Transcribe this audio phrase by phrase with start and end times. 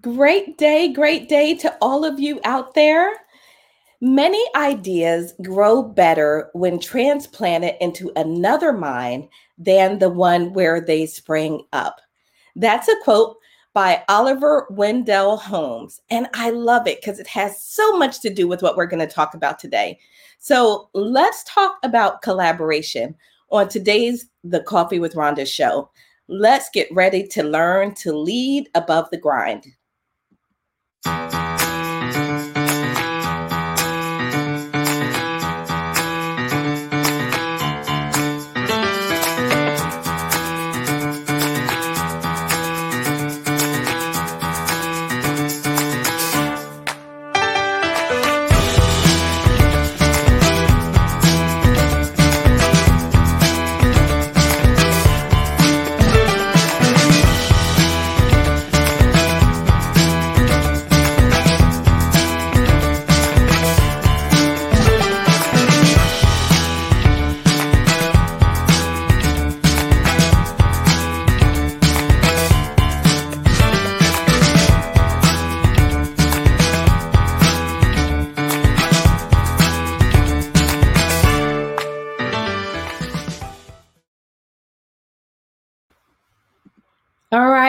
[0.00, 3.12] Great day, great day to all of you out there.
[4.00, 9.28] Many ideas grow better when transplanted into another mind
[9.58, 12.00] than the one where they spring up.
[12.56, 13.36] That's a quote
[13.74, 16.00] by Oliver Wendell Holmes.
[16.08, 19.06] And I love it because it has so much to do with what we're going
[19.06, 19.98] to talk about today.
[20.38, 23.14] So let's talk about collaboration
[23.50, 25.90] on today's The Coffee with Rhonda show.
[26.28, 29.66] Let's get ready to learn to lead above the grind.
[31.04, 31.41] All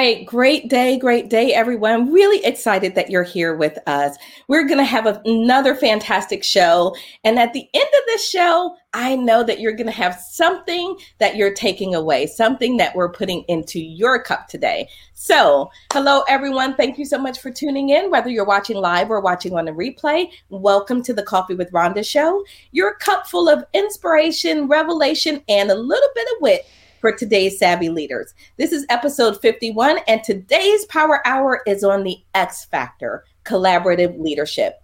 [0.03, 2.11] right, great day, great day, everyone.
[2.11, 4.17] Really excited that you're here with us.
[4.49, 6.93] We're going to have another fantastic show.
[7.23, 10.97] And at the end of this show, I know that you're going to have something
[11.19, 14.89] that you're taking away, something that we're putting into your cup today.
[15.13, 16.75] So, hello, everyone.
[16.75, 19.73] Thank you so much for tuning in, whether you're watching live or watching on a
[19.73, 20.27] replay.
[20.49, 25.75] Welcome to the Coffee with Rhonda show, your cup full of inspiration, revelation, and a
[25.75, 26.65] little bit of wit
[27.03, 28.33] for today's savvy leaders.
[28.55, 34.81] This is episode 51, and today's Power Hour is on the X Factor collaborative leadership.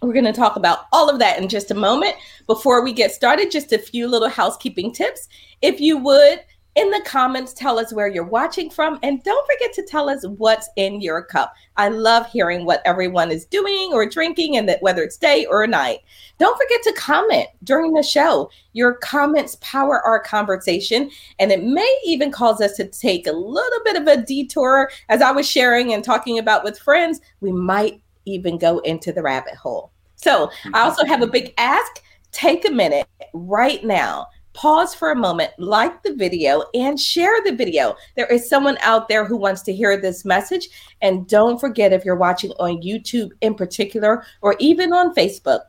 [0.00, 2.14] We're going to talk about all of that in just a moment.
[2.46, 5.26] Before we get started, just a few little housekeeping tips.
[5.60, 6.38] If you would,
[6.76, 8.98] in the comments, tell us where you're watching from.
[9.02, 11.54] And don't forget to tell us what's in your cup.
[11.78, 15.66] I love hearing what everyone is doing or drinking, and that whether it's day or
[15.66, 16.00] night.
[16.38, 18.50] Don't forget to comment during the show.
[18.74, 23.80] Your comments power our conversation, and it may even cause us to take a little
[23.84, 24.90] bit of a detour.
[25.08, 29.22] As I was sharing and talking about with friends, we might even go into the
[29.22, 29.92] rabbit hole.
[30.16, 32.02] So I also have a big ask.
[32.32, 37.54] Take a minute right now pause for a moment, like the video, and share the
[37.54, 37.94] video.
[38.16, 40.68] There is someone out there who wants to hear this message.
[41.02, 45.60] And don't forget, if you're watching on YouTube in particular, or even on Facebook,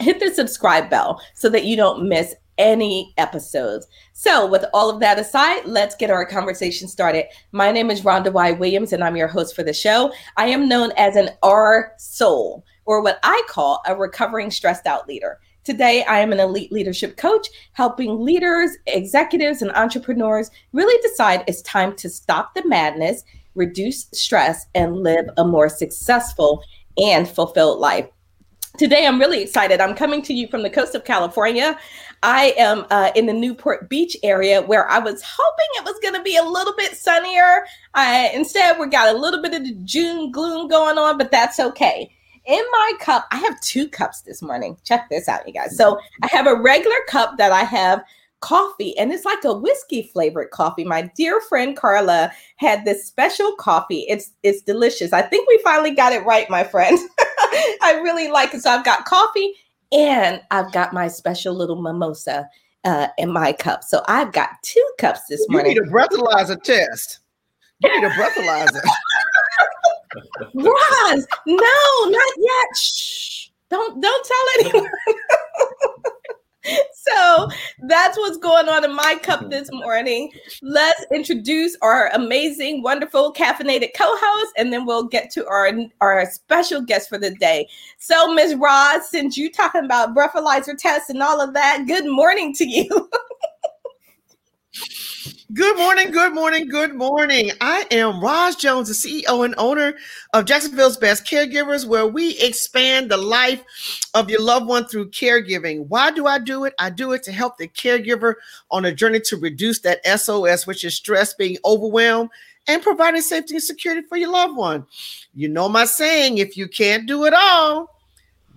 [0.00, 3.86] hit the subscribe bell so that you don't miss any episodes.
[4.12, 7.26] So, with all of that aside, let's get our conversation started.
[7.52, 8.52] My name is Rhonda Y.
[8.52, 10.12] Williams, and I'm your host for the show.
[10.36, 15.08] I am known as an R soul, or what I call a recovering stressed out
[15.08, 15.40] leader.
[15.64, 21.62] Today, I am an elite leadership coach helping leaders, executives, and entrepreneurs really decide it's
[21.62, 26.62] time to stop the madness, reduce stress, and live a more successful
[26.98, 28.06] and fulfilled life.
[28.76, 29.80] Today, I'm really excited.
[29.80, 31.78] I'm coming to you from the coast of California.
[32.22, 36.14] I am uh, in the Newport Beach area where I was hoping it was going
[36.14, 37.64] to be a little bit sunnier.
[38.34, 42.14] Instead, we got a little bit of the June gloom going on, but that's okay
[42.46, 44.76] in my cup, I have two cups this morning.
[44.84, 45.76] Check this out, you guys.
[45.76, 48.02] So I have a regular cup that I have
[48.40, 50.84] coffee, and it's like a whiskey flavored coffee.
[50.84, 54.04] My dear friend Carla had this special coffee.
[54.08, 55.12] It's it's delicious.
[55.12, 56.98] I think we finally got it right, my friend.
[57.82, 58.62] I really like it.
[58.62, 59.54] So I've got coffee
[59.92, 62.48] and I've got my special little mimosa
[62.84, 63.82] uh, in my cup.
[63.84, 65.72] So I've got two cups this morning.
[65.72, 67.20] You need a breathalyzer test.
[67.82, 68.82] You need a breathalyzer.
[70.54, 72.76] Roz, no, not yet.
[72.76, 73.48] Shh.
[73.70, 74.90] Don't don't tell anyone.
[76.94, 77.48] so
[77.88, 80.30] that's what's going on in my cup this morning.
[80.62, 86.80] Let's introduce our amazing, wonderful caffeinated co-host, and then we'll get to our our special
[86.82, 87.68] guest for the day.
[87.98, 88.54] So, Ms.
[88.54, 93.10] Roz, since you talking about breathalyzer tests and all of that, good morning to you.
[95.54, 97.52] Good morning, good morning, good morning.
[97.60, 99.94] I am Roz Jones, the CEO and owner
[100.32, 103.62] of Jacksonville's Best Caregivers, where we expand the life
[104.14, 105.86] of your loved one through caregiving.
[105.86, 106.74] Why do I do it?
[106.80, 108.34] I do it to help the caregiver
[108.72, 112.30] on a journey to reduce that SOS, which is stress, being overwhelmed,
[112.66, 114.84] and providing safety and security for your loved one.
[115.36, 117.96] You know my saying if you can't do it all,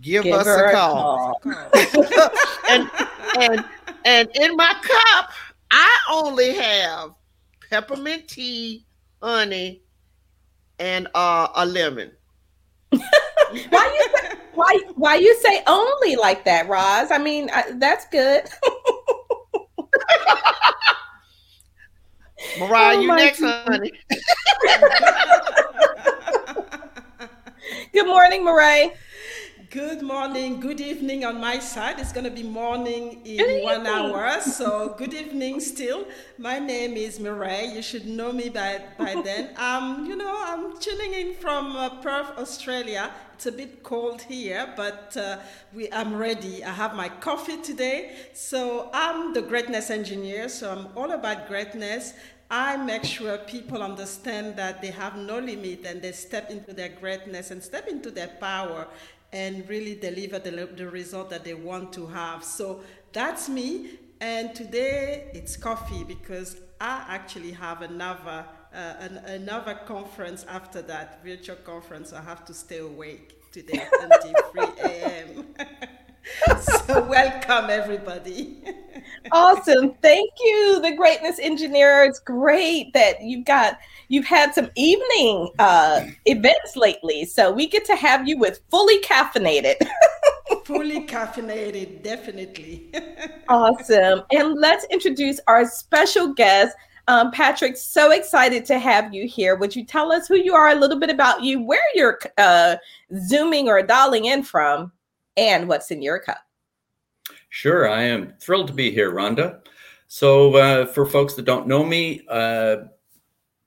[0.01, 1.39] give, give us a call.
[1.45, 2.29] A call.
[2.71, 2.89] and,
[3.39, 3.65] and,
[4.03, 5.29] and in my cup,
[5.71, 7.11] I only have
[7.69, 8.85] peppermint tea,
[9.21, 9.81] honey,
[10.79, 12.11] and uh, a lemon.
[12.89, 17.11] why you say, why why you say only like that, Roz?
[17.11, 18.43] I mean, uh, that's good.
[22.59, 23.67] Mariah, oh you next, God.
[23.67, 23.91] honey.
[27.93, 28.91] Good morning, Mariah.
[29.69, 31.99] Good morning, good evening on my side.
[31.99, 36.05] It's going to be morning in one hour, so good evening still.
[36.37, 37.75] My name is Mireille.
[37.75, 39.49] You should know me by, by then.
[39.57, 43.11] Um, you know, I'm tuning in from uh, Perth, Australia.
[43.33, 45.39] It's a bit cold here, but uh,
[45.73, 46.63] we, I'm ready.
[46.63, 48.15] I have my coffee today.
[48.33, 52.13] So I'm the greatness engineer, so I'm all about greatness.
[52.49, 56.87] I make sure people understand that they have no limit and they step into their
[56.87, 58.87] greatness and step into their power
[59.33, 62.44] and really deliver the, the result that they want to have.
[62.44, 62.81] So
[63.13, 64.00] that's me.
[64.19, 71.24] And today it's coffee because I actually have another uh, an, another conference after that
[71.24, 72.13] virtual conference.
[72.13, 75.45] I have to stay awake today until 3 a.m.
[76.85, 78.62] so welcome everybody
[79.31, 85.50] awesome thank you the greatness engineer it's great that you've got you've had some evening
[85.59, 89.75] uh, events lately so we get to have you with fully caffeinated
[90.65, 92.92] fully caffeinated definitely
[93.50, 96.75] awesome and let's introduce our special guest
[97.09, 99.56] um, Patrick, so excited to have you here.
[99.56, 102.75] Would you tell us who you are, a little bit about you, where you're uh,
[103.18, 104.92] zooming or dialing in from?
[105.38, 106.39] and what's in your cup.
[107.50, 109.62] Sure, I am thrilled to be here, Rhonda.
[110.07, 112.77] So, uh, for folks that don't know me, uh,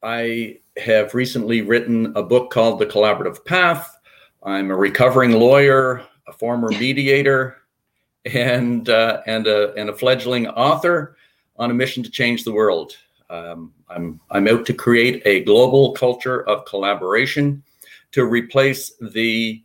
[0.03, 3.99] I have recently written a book called The Collaborative Path.
[4.43, 7.59] I'm a recovering lawyer, a former mediator,
[8.25, 11.17] and uh, and a and a fledgling author
[11.57, 12.97] on a mission to change the world.
[13.29, 17.63] Um, I'm I'm out to create a global culture of collaboration
[18.13, 19.63] to replace the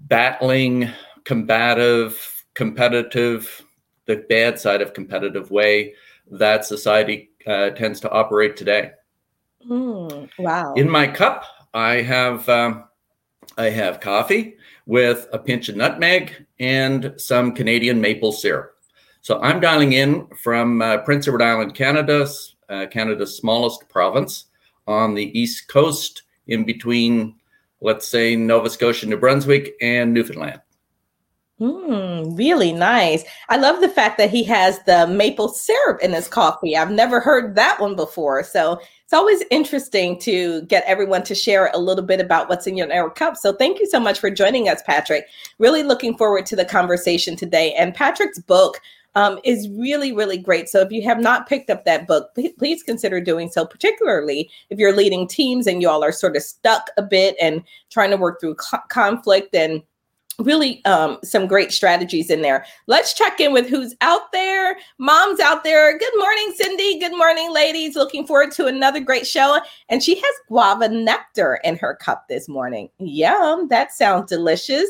[0.00, 0.90] battling,
[1.22, 3.64] combative, competitive,
[4.06, 5.94] the bad side of competitive way
[6.30, 8.92] that society uh, tends to operate today.
[9.68, 10.74] Mm, wow!
[10.74, 11.44] In my cup,
[11.74, 12.84] I have um,
[13.56, 14.56] I have coffee
[14.86, 18.74] with a pinch of nutmeg and some Canadian maple syrup.
[19.20, 22.26] So I'm dialing in from uh, Prince Edward Island, Canada,
[22.68, 24.46] uh, Canada's smallest province
[24.86, 27.34] on the east coast, in between
[27.80, 30.60] let's say Nova Scotia, New Brunswick, and Newfoundland.
[31.60, 33.24] Mm, really nice.
[33.48, 36.76] I love the fact that he has the maple syrup in his coffee.
[36.76, 38.44] I've never heard that one before.
[38.44, 42.76] So it's always interesting to get everyone to share a little bit about what's in
[42.76, 43.36] your cup.
[43.36, 45.26] So thank you so much for joining us, Patrick.
[45.58, 47.74] Really looking forward to the conversation today.
[47.74, 48.80] And Patrick's book,
[49.14, 50.68] um, is really, really great.
[50.68, 54.78] So if you have not picked up that book, please consider doing so, particularly if
[54.78, 58.16] you're leading teams and you all are sort of stuck a bit and trying to
[58.16, 59.82] work through co- conflict and
[60.38, 62.64] really um, some great strategies in there.
[62.86, 64.76] Let's check in with who's out there.
[64.98, 65.98] Mom's out there.
[65.98, 66.98] Good morning, Cindy.
[67.00, 67.96] Good morning, ladies.
[67.96, 69.60] Looking forward to another great show.
[69.88, 72.88] And she has guava nectar in her cup this morning.
[72.98, 74.88] Yum, that sounds delicious.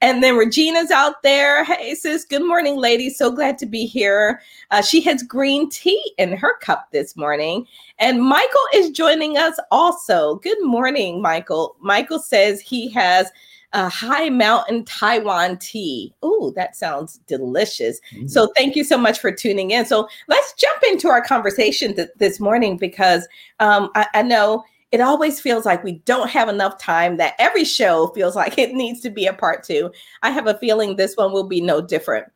[0.00, 1.64] And then Regina's out there.
[1.64, 2.24] Hey, sis.
[2.24, 3.16] Good morning, ladies.
[3.16, 4.40] So glad to be here.
[4.70, 7.66] Uh, she has green tea in her cup this morning.
[7.98, 10.36] And Michael is joining us also.
[10.36, 11.76] Good morning, Michael.
[11.80, 13.30] Michael says he has
[13.72, 16.14] a high mountain Taiwan tea.
[16.22, 18.00] Oh, that sounds delicious.
[18.14, 18.28] Mm-hmm.
[18.28, 19.84] So thank you so much for tuning in.
[19.84, 23.28] So let's jump into our conversation th- this morning because
[23.60, 27.64] um, I, I know it always feels like we don't have enough time, that every
[27.64, 29.92] show feels like it needs to be a part two.
[30.22, 32.26] I have a feeling this one will be no different.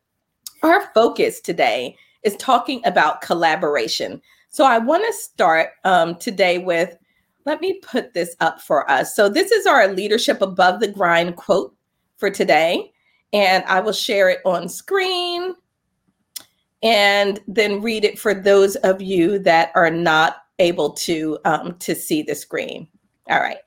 [0.61, 4.21] Our focus today is talking about collaboration.
[4.49, 6.95] So I want to start um, today with
[7.45, 9.15] let me put this up for us.
[9.15, 11.75] So this is our leadership above the grind quote
[12.17, 12.91] for today.
[13.33, 15.55] And I will share it on screen
[16.83, 21.95] and then read it for those of you that are not able to um, to
[21.95, 22.87] see the screen.
[23.29, 23.57] All right.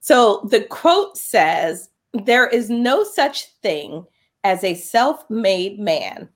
[0.00, 4.04] So the quote says, "There is no such thing
[4.42, 6.28] as a self-made man.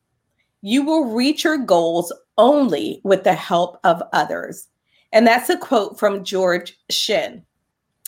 [0.62, 4.68] You will reach your goals only with the help of others."
[5.16, 7.42] And that's a quote from George Shinn.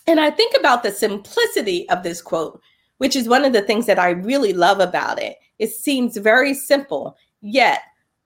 [0.07, 2.61] And I think about the simplicity of this quote,
[2.99, 5.39] which is one of the things that I really love about it.
[5.59, 7.81] It seems very simple, yet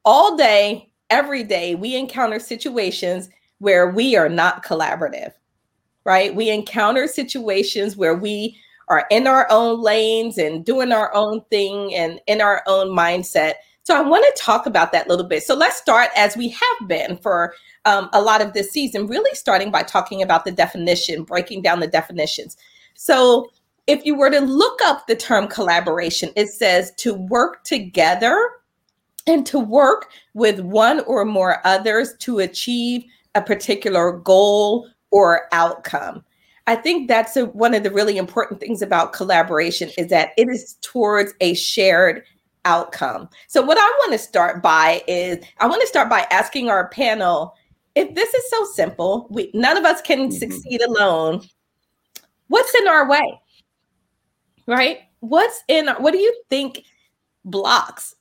[0.04, 5.30] all day, every day, we encounter situations where we are not collaborative,
[6.02, 6.34] right?
[6.34, 8.58] We encounter situations where we
[8.88, 13.52] are in our own lanes and doing our own thing and in our own mindset.
[13.84, 15.42] So I want to talk about that a little bit.
[15.42, 19.34] So let's start as we have been for um, a lot of this season, really
[19.34, 22.56] starting by talking about the definition, breaking down the definitions.
[22.94, 23.50] So
[23.88, 28.50] if you were to look up the term collaboration, it says to work together
[29.26, 36.24] and to work with one or more others to achieve a particular goal or outcome.
[36.66, 40.48] I think that's a, one of the really important things about collaboration is that it
[40.48, 42.22] is towards a shared
[42.64, 43.28] outcome.
[43.48, 46.88] So what I want to start by is I want to start by asking our
[46.88, 47.54] panel
[47.94, 50.36] if this is so simple, we none of us can mm-hmm.
[50.36, 51.42] succeed alone.
[52.48, 53.40] What's in our way?
[54.66, 55.00] Right?
[55.20, 56.84] What's in what do you think
[57.44, 58.14] blocks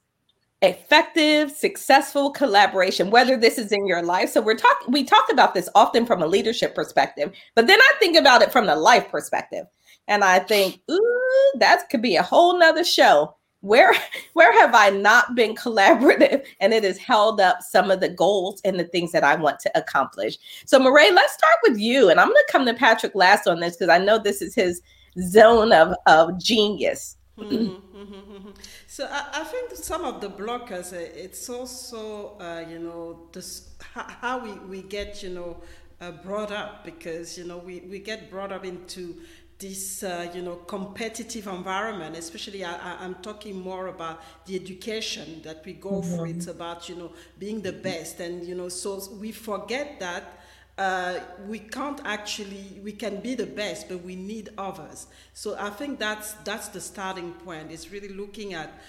[0.63, 5.55] effective successful collaboration whether this is in your life so we're talking we talk about
[5.55, 9.10] this often from a leadership perspective but then i think about it from the life
[9.10, 9.65] perspective
[10.07, 13.94] and i think ooh that could be a whole nother show where
[14.34, 16.46] where have i not been collaborative?
[16.60, 19.60] And it has held up some of the goals and the things that i want
[19.62, 20.38] to accomplish.
[20.65, 23.60] So Murray, let's start with you and i'm going to come to patrick last on
[23.60, 24.82] this because i know this is his
[25.20, 27.18] zone of of genius.
[27.38, 28.50] Mm-hmm, mm-hmm, mm-hmm.
[28.88, 33.70] So I, I, think some of the blockers, uh, it's also, uh, you know, this,
[33.94, 35.58] how we, we get, you know,
[36.01, 39.22] uh, brought up because, you know, we, we get brought up into
[39.62, 45.63] this, uh, you know, competitive environment, especially I, am talking more about the education that
[45.63, 46.15] we go mm-hmm.
[46.15, 46.25] through.
[46.25, 48.20] It's about, you know, being the best.
[48.20, 50.39] And, you know, so we forget that
[50.77, 55.70] uh, we can't actually we can be the best but we need others so i
[55.70, 58.82] think that's that's the starting point is really looking at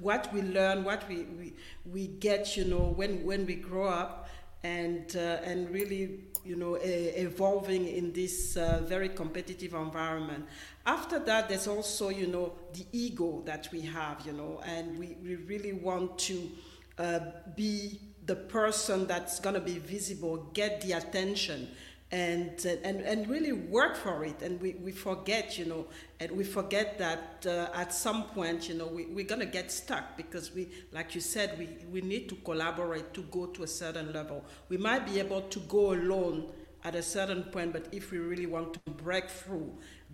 [0.00, 1.54] what we learn what we we,
[1.90, 4.27] we get you know when when we grow up
[4.64, 10.44] and uh, and really you know evolving in this uh, very competitive environment.
[10.86, 15.16] After that there's also you know the ego that we have you know and we,
[15.22, 16.50] we really want to
[16.98, 17.20] uh,
[17.54, 21.68] be the person that's going to be visible get the attention
[22.10, 24.40] and, and, and really work for it.
[24.40, 25.86] And we, we forget, you know,
[26.20, 29.70] and we forget that uh, at some point, you know, we, we're going to get
[29.70, 33.66] stuck because we, like you said, we, we need to collaborate to go to a
[33.66, 34.42] certain level.
[34.68, 36.50] We might be able to go alone
[36.84, 39.70] at a certain point, but if we really want to break through,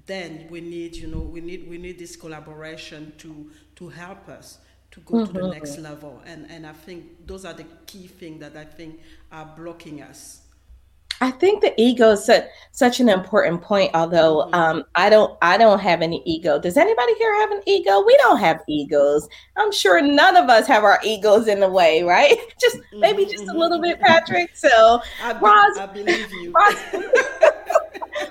[0.06, 4.58] then we need, you know, we need, we need this collaboration to, to help us
[4.90, 5.26] to go mm-hmm.
[5.26, 5.50] to the mm-hmm.
[5.50, 6.20] next level.
[6.26, 10.40] And, and I think those are the key things that I think are blocking us.
[11.24, 13.92] I think the ego is such, such an important point.
[13.94, 14.54] Although mm-hmm.
[14.54, 16.60] um, I don't, I don't have any ego.
[16.60, 18.04] Does anybody here have an ego?
[18.04, 19.26] We don't have egos.
[19.56, 22.36] I'm sure none of us have our egos in the way, right?
[22.60, 24.04] Just maybe just a little bit, mm-hmm.
[24.04, 24.54] Patrick.
[24.54, 26.52] So, I, be, Roz, I believe you.
[26.54, 26.76] Roz,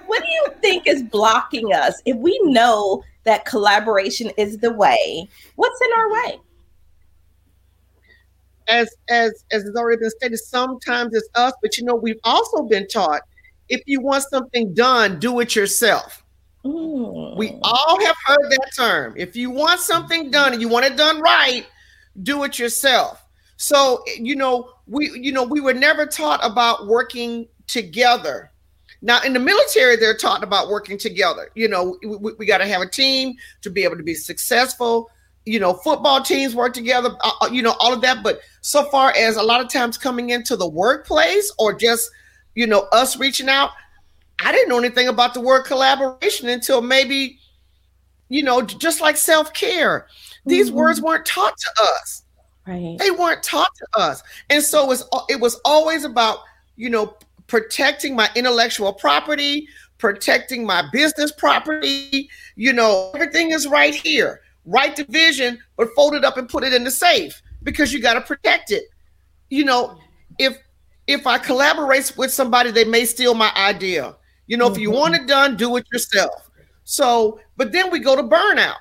[0.06, 5.28] what do you think is blocking us if we know that collaboration is the way?
[5.56, 6.40] What's in our way?
[8.68, 12.64] As as as has already been stated, sometimes it's us, but you know, we've also
[12.64, 13.22] been taught
[13.70, 16.24] if you want something done, do it yourself.
[16.66, 17.34] Ooh.
[17.36, 17.60] We oh.
[17.64, 19.14] all have heard that term.
[19.18, 21.66] If you want something done and you want it done right,
[22.22, 23.26] do it yourself.
[23.58, 28.52] So, you know, we you know, we were never taught about working together.
[29.02, 31.50] Now, in the military, they're taught about working together.
[31.56, 35.10] You know, we, we got to have a team to be able to be successful
[35.46, 38.24] you know, football teams work together, uh, uh, you know, all of that.
[38.24, 42.10] But so far as a lot of times coming into the workplace or just,
[42.56, 43.72] you know, us reaching out,
[44.44, 47.40] I didn't know anything about the word collaboration until maybe,
[48.30, 50.08] you know, just like self care.
[50.46, 50.78] These mm-hmm.
[50.78, 52.24] words weren't taught to us.
[52.66, 52.96] Right.
[52.98, 54.24] They weren't taught to us.
[54.50, 56.40] And so it was, it was always about,
[56.78, 62.30] you know, protecting my intellectual property, protecting my business property.
[62.56, 66.64] You know, everything is right here write the vision, but fold it up and put
[66.64, 68.84] it in the safe because you got to protect it.
[69.50, 69.98] You know,
[70.40, 70.58] if
[71.08, 74.16] if I collaborate with somebody, they may steal my idea.
[74.48, 74.76] You know, mm-hmm.
[74.76, 76.50] if you want it done, do it yourself.
[76.86, 78.76] So, but then we go to burnout.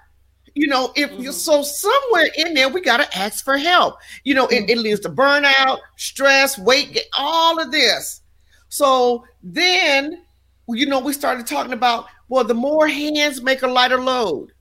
[0.54, 1.22] You know, if mm-hmm.
[1.22, 3.96] you so somewhere in there, we got to ask for help.
[4.24, 4.64] You know, mm-hmm.
[4.64, 8.20] it, it leads to burnout, stress, weight, all of this.
[8.68, 10.24] So then,
[10.68, 14.52] you know, we started talking about well, the more hands make a lighter load.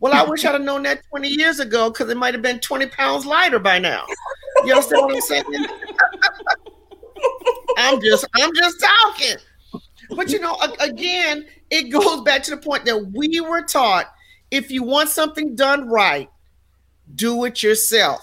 [0.00, 2.58] Well, I wish I'd have known that 20 years ago because it might have been
[2.60, 4.04] 20 pounds lighter by now.
[4.64, 5.44] You understand what I'm saying?
[7.78, 9.36] I'm just I'm just talking.
[10.10, 14.06] But you know, again, it goes back to the point that we were taught
[14.50, 16.28] if you want something done right,
[17.14, 18.20] do it yourself.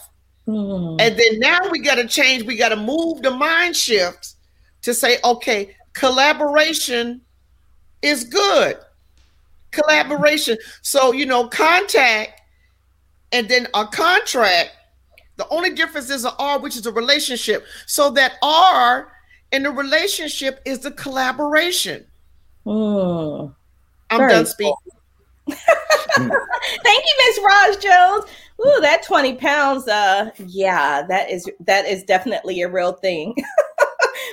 [0.48, 1.00] Mm.
[1.00, 4.36] And then now we got to change, we got to move the mind shift
[4.82, 7.22] to say, okay, collaboration
[8.02, 8.78] is good
[9.72, 10.58] collaboration.
[10.82, 12.42] So, you know, contact
[13.32, 14.72] and then a contract
[15.38, 17.66] The only difference is an R, which is a relationship.
[17.86, 19.12] So that R
[19.52, 22.06] in the relationship is the collaboration.
[22.66, 23.54] Mm,
[24.10, 24.74] I'm done speaking.
[25.48, 28.26] Thank you, Miss Roz Jones.
[28.60, 33.36] Ooh, that 20 pounds, uh, yeah, that is that is definitely a real thing.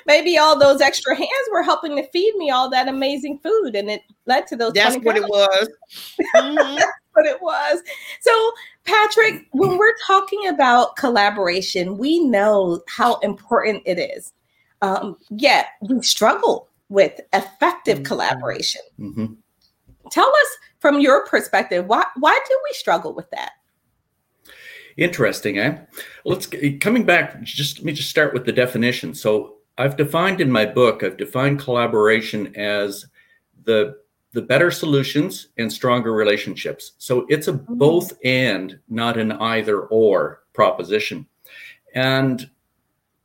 [0.06, 3.90] Maybe all those extra hands were helping to feed me all that amazing food, and
[3.90, 4.72] it led to those.
[4.72, 5.68] That's what it was.
[6.36, 6.54] Mm-hmm.
[6.76, 7.82] That's what it was.
[8.20, 8.52] So,
[8.84, 14.32] Patrick, when we're talking about collaboration, we know how important it is.
[14.82, 18.04] Um, yet we struggle with effective mm-hmm.
[18.04, 18.82] collaboration.
[18.98, 19.26] Mm-hmm.
[20.10, 23.52] Tell us from your perspective, why why do we struggle with that?
[24.96, 25.78] Interesting, eh?
[26.24, 26.48] Let's
[26.80, 27.42] coming back.
[27.42, 29.14] Just let me just start with the definition.
[29.14, 33.06] So I've defined in my book, I've defined collaboration as
[33.64, 33.96] the
[34.32, 36.92] the better solutions and stronger relationships.
[36.98, 37.74] So it's a mm-hmm.
[37.78, 41.26] both and, not an either or proposition.
[41.94, 42.50] And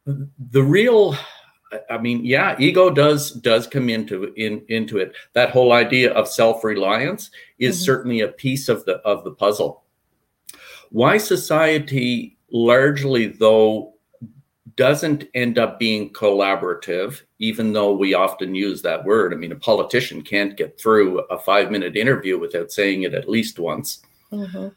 [0.06, 1.15] the real
[1.89, 5.13] I mean, yeah, ego does does come into in into it.
[5.34, 7.86] That whole idea of self reliance is mm-hmm.
[7.86, 9.84] certainly a piece of the of the puzzle.
[10.91, 13.94] Why society largely, though,
[14.80, 19.34] doesn't end up being collaborative, even though we often use that word.
[19.34, 23.28] I mean, a politician can't get through a five minute interview without saying it at
[23.28, 24.02] least once.
[24.32, 24.70] Mm-hmm.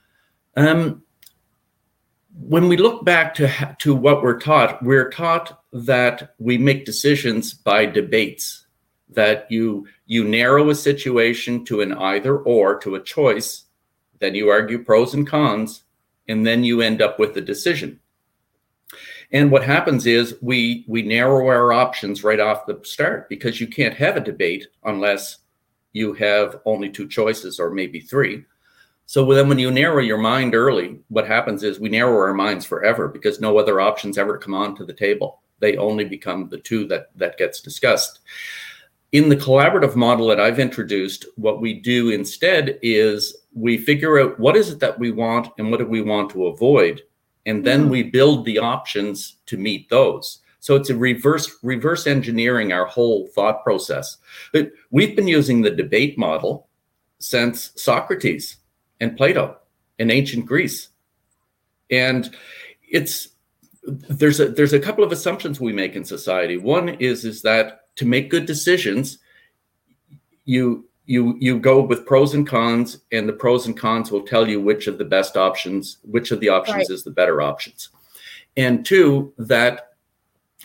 [0.57, 1.05] Um,
[2.35, 7.55] when we look back to to what we're taught, we're taught that we make decisions
[7.55, 8.67] by debates.
[9.09, 13.67] That you you narrow a situation to an either or to a choice,
[14.19, 15.85] then you argue pros and cons,
[16.27, 18.01] and then you end up with a decision.
[19.33, 23.67] And what happens is we we narrow our options right off the start because you
[23.67, 25.39] can't have a debate unless
[25.95, 28.45] you have only two choices or maybe three.
[29.07, 32.65] So then when you narrow your mind early, what happens is we narrow our minds
[32.65, 35.41] forever because no other options ever come onto the table.
[35.61, 38.21] They only become the two that that gets discussed.
[39.13, 44.41] In the collaborative model that I've introduced, what we do instead is we figure out
[44.41, 47.03] what is it that we want and what do we want to avoid,
[47.47, 50.39] and then we build the options to meet those.
[50.61, 54.17] So it's a reverse reverse engineering our whole thought process.
[54.53, 56.69] But we've been using the debate model
[57.19, 58.57] since Socrates
[59.01, 59.57] and Plato
[59.99, 60.89] in ancient Greece.
[61.91, 62.35] And
[62.89, 63.29] it's
[63.85, 66.57] there's a there's a couple of assumptions we make in society.
[66.57, 69.19] One is is that to make good decisions,
[70.45, 74.49] you you you go with pros and cons, and the pros and cons will tell
[74.49, 76.91] you which of the best options, which of the options right.
[76.91, 77.91] is the better options.
[78.57, 79.95] And two, that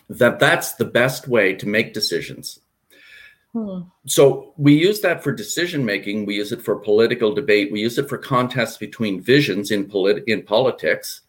[0.09, 2.59] that that's the best way to make decisions
[3.57, 3.81] Hmm.
[4.05, 6.25] So we use that for decision making.
[6.25, 7.71] We use it for political debate.
[7.71, 11.21] We use it for contests between visions in polit- in politics.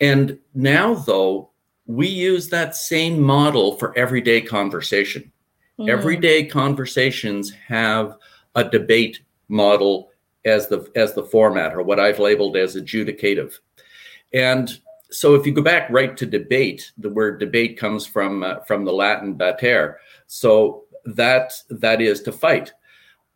[0.00, 1.50] And now, though,
[1.86, 5.32] we use that same model for everyday conversation.
[5.78, 5.88] Mm.
[5.88, 8.16] Everyday conversations have
[8.54, 10.10] a debate model
[10.44, 13.54] as the as the format, or what I've labeled as adjudicative.
[14.32, 14.78] And
[15.10, 18.84] so, if you go back right to debate, the word debate comes from uh, from
[18.84, 19.96] the Latin batere.
[20.26, 22.72] So that that is to fight.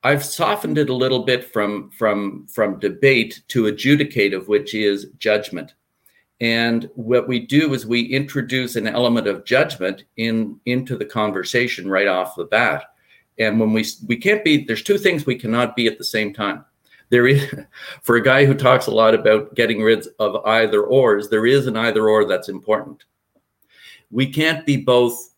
[0.04, 5.74] I've softened it a little bit from from from debate to adjudicative, which is judgment.
[6.42, 11.88] And what we do is we introduce an element of judgment in into the conversation
[11.88, 12.86] right off the bat.
[13.38, 16.34] And when we we can't be, there's two things we cannot be at the same
[16.34, 16.64] time.
[17.10, 17.48] There is,
[18.02, 21.68] for a guy who talks a lot about getting rid of either ors, there is
[21.68, 23.04] an either or that's important.
[24.10, 25.34] We can't be both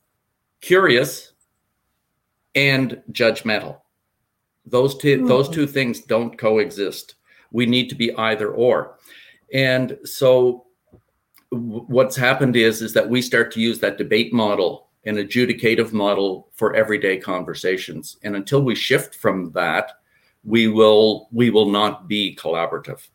[0.63, 1.33] curious
[2.55, 3.77] and judgmental.
[4.65, 5.27] Those 2 mm-hmm.
[5.27, 7.17] those two things don't coexist.
[7.53, 8.99] We need to be either or.
[9.53, 10.65] And so
[11.55, 16.49] what's happened is is that we start to use that debate model an adjudicative model
[16.55, 18.17] for everyday conversations.
[18.23, 19.93] And until we shift from that
[20.45, 23.09] we will we will not be collaborative.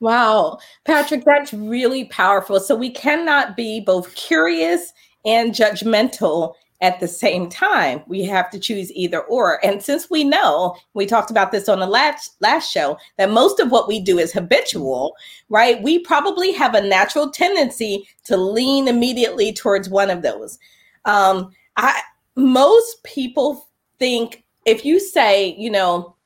[0.00, 0.58] Wow.
[0.84, 2.58] Patrick that's really powerful.
[2.58, 4.92] So we cannot be both curious
[5.24, 8.02] and judgmental at the same time.
[8.08, 9.64] We have to choose either or.
[9.64, 13.60] And since we know, we talked about this on the last last show, that most
[13.60, 15.14] of what we do is habitual,
[15.48, 15.80] right?
[15.80, 20.58] We probably have a natural tendency to lean immediately towards one of those.
[21.04, 22.00] Um, I
[22.34, 23.68] most people
[23.98, 26.16] think if you say, you know,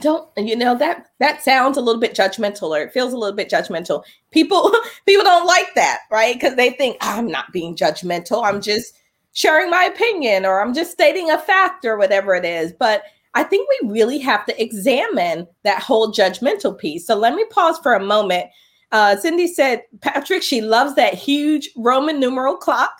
[0.00, 3.36] don't you know that that sounds a little bit judgmental or it feels a little
[3.36, 4.72] bit judgmental people
[5.06, 8.94] people don't like that right because they think i'm not being judgmental i'm just
[9.32, 12.72] sharing my opinion or I'm just stating a fact or whatever it is.
[12.72, 17.06] But I think we really have to examine that whole judgmental piece.
[17.06, 18.46] So let me pause for a moment.
[18.92, 22.92] Uh, Cindy said, Patrick, she loves that huge Roman numeral clock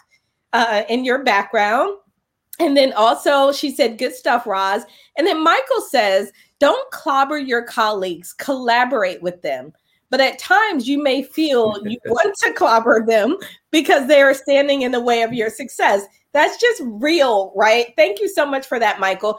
[0.52, 1.96] uh, in your background.
[2.60, 4.84] And then also, she said, good stuff, Roz.
[5.16, 9.72] And then Michael says, don't clobber your colleagues, collaborate with them.
[10.10, 13.36] But at times, you may feel you want to clobber them
[13.70, 16.04] because they are standing in the way of your success.
[16.32, 17.92] That's just real, right?
[17.96, 19.38] Thank you so much for that, Michael.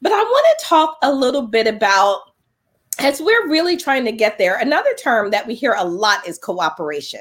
[0.00, 2.20] But I want to talk a little bit about
[2.98, 6.38] as we're really trying to get there, another term that we hear a lot is
[6.38, 7.20] cooperation.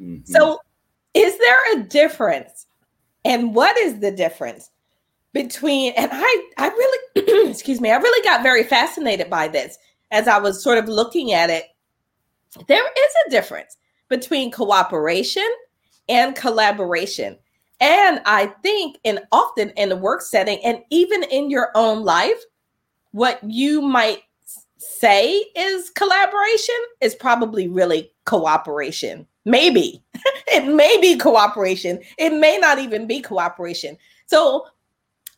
[0.00, 0.24] Mm-hmm.
[0.24, 0.58] So,
[1.14, 2.66] is there a difference?
[3.24, 4.70] And what is the difference
[5.32, 9.78] between and I I really excuse me, I really got very fascinated by this
[10.10, 11.64] as I was sort of looking at it.
[12.68, 13.76] There is a difference
[14.08, 15.48] between cooperation
[16.08, 17.38] and collaboration.
[17.82, 22.40] And I think and often in the work setting and even in your own life,
[23.10, 24.22] what you might
[24.78, 29.26] say is collaboration is probably really cooperation.
[29.44, 30.00] Maybe
[30.46, 32.00] it may be cooperation.
[32.18, 33.98] It may not even be cooperation.
[34.26, 34.66] So,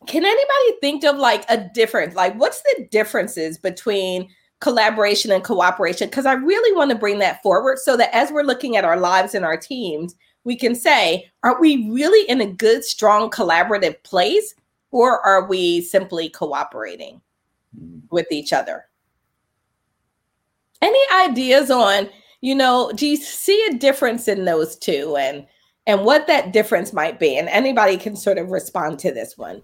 [0.05, 2.13] can anybody think of like a difference?
[2.13, 4.29] Like, what's the differences between
[4.59, 6.09] collaboration and cooperation?
[6.09, 8.97] Because I really want to bring that forward so that as we're looking at our
[8.99, 10.13] lives and our teams,
[10.45, 14.55] we can say, are we really in a good, strong collaborative place?
[14.91, 17.19] Or are we simply cooperating
[17.77, 18.01] mm.
[18.11, 18.85] with each other?
[20.81, 22.07] Any ideas on,
[22.39, 25.45] you know, do you see a difference in those two and
[25.87, 27.37] and what that difference might be?
[27.37, 29.61] And anybody can sort of respond to this one.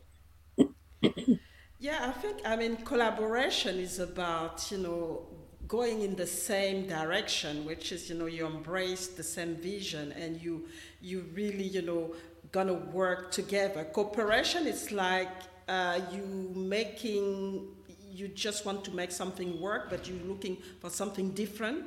[1.79, 5.27] yeah, I think I mean collaboration is about, you know,
[5.71, 10.41] going in the same direction, which is, you know, you embrace the same vision and
[10.41, 10.67] you
[11.01, 12.13] you really, you know,
[12.51, 13.85] gonna work together.
[13.85, 15.31] Cooperation is like
[15.69, 17.69] uh, you making
[18.11, 21.85] you just want to make something work, but you're looking for something different.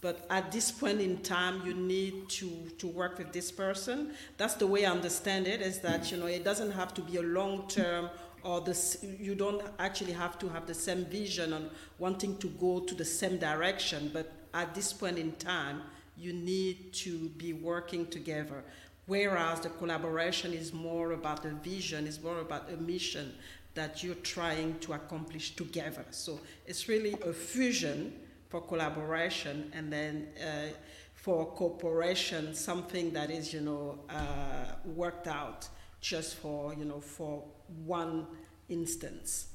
[0.00, 4.12] But at this point in time, you need to, to work with this person.
[4.36, 5.60] That's the way I understand it.
[5.60, 8.10] Is that you know it doesn't have to be a long term
[8.44, 12.80] or this you don't actually have to have the same vision on wanting to go
[12.80, 14.10] to the same direction.
[14.12, 15.82] But at this point in time,
[16.16, 18.62] you need to be working together.
[19.06, 23.34] Whereas the collaboration is more about the vision, is more about a mission
[23.74, 26.04] that you're trying to accomplish together.
[26.10, 28.12] So it's really a fusion
[28.48, 30.68] for collaboration and then uh,
[31.14, 35.68] for cooperation, something that is, you know, uh, worked out
[36.04, 37.44] just for, you know, for
[37.84, 38.26] one
[38.68, 39.48] instance.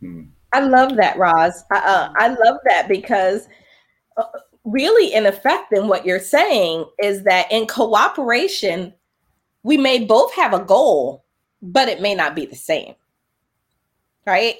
[0.00, 0.22] Hmm.
[0.52, 1.62] I love that, Roz.
[1.70, 3.48] uh, I love that because
[4.16, 4.24] uh,
[4.64, 8.94] really, in effect, then what you're saying is that in cooperation,
[9.62, 11.24] we may both have a goal,
[11.60, 12.94] but it may not be the same
[14.28, 14.56] right?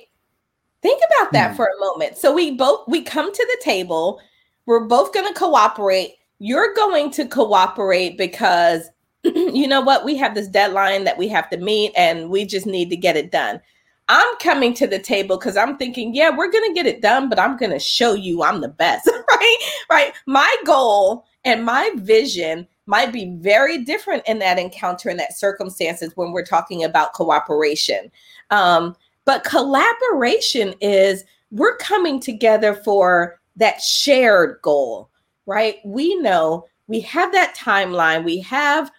[0.81, 1.57] Think about that mm.
[1.57, 2.17] for a moment.
[2.17, 4.21] So we both we come to the table,
[4.67, 6.15] we're both going to cooperate.
[6.39, 8.89] You're going to cooperate because
[9.55, 10.05] you know what?
[10.05, 13.17] We have this deadline that we have to meet and we just need to get
[13.17, 13.61] it done.
[14.09, 17.29] I'm coming to the table because I'm thinking, yeah, we're going to get it done,
[17.29, 19.57] but I'm going to show you I'm the best, right?
[19.91, 20.13] Right.
[20.27, 26.13] My goal and my vision might be very different in that encounter and that circumstances
[26.17, 28.11] when we're talking about cooperation.
[28.51, 35.11] Um, but collaboration is we're coming together for that shared goal,
[35.45, 35.77] right?
[35.85, 38.91] We know we have that timeline, we have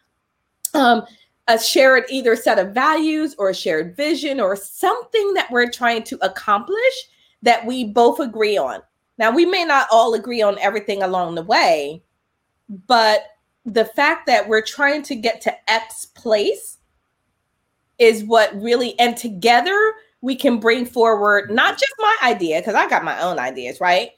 [0.80, 1.06] um,
[1.48, 6.04] a shared either set of values or a shared vision or something that we're trying
[6.04, 6.78] to accomplish
[7.42, 8.82] that we both agree on.
[9.18, 12.04] Now, we may not all agree on everything along the way,
[12.88, 13.24] but
[13.66, 16.78] the fact that we're trying to get to X place
[17.98, 22.88] is what really, and together we can bring forward not just my idea, because I
[22.88, 24.12] got my own ideas, right?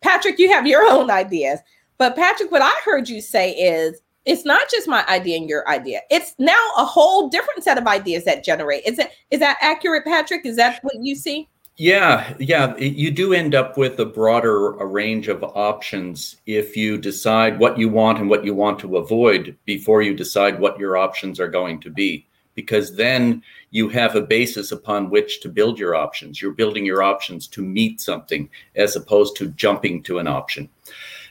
[0.00, 1.60] Patrick, you have your own ideas.
[1.98, 5.68] But Patrick, what I heard you say is it's not just my idea and your
[5.68, 6.00] idea.
[6.10, 8.84] It's now a whole different set of ideas that generate.
[8.86, 10.44] Is it is that accurate, Patrick?
[10.44, 11.48] Is that what you see?
[11.76, 12.76] Yeah, yeah.
[12.76, 17.78] You do end up with a broader a range of options if you decide what
[17.78, 21.48] you want and what you want to avoid before you decide what your options are
[21.48, 26.42] going to be because then you have a basis upon which to build your options.
[26.42, 30.68] You're building your options to meet something as opposed to jumping to an option.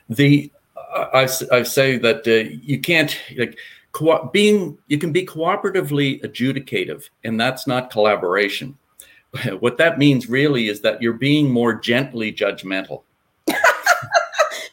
[0.10, 0.52] The
[0.96, 3.58] I, I say that uh, you can't like
[3.92, 8.78] co- being you can be cooperatively adjudicative, and that's not collaboration.
[9.60, 13.04] what that means really is that you're being more gently judgmental.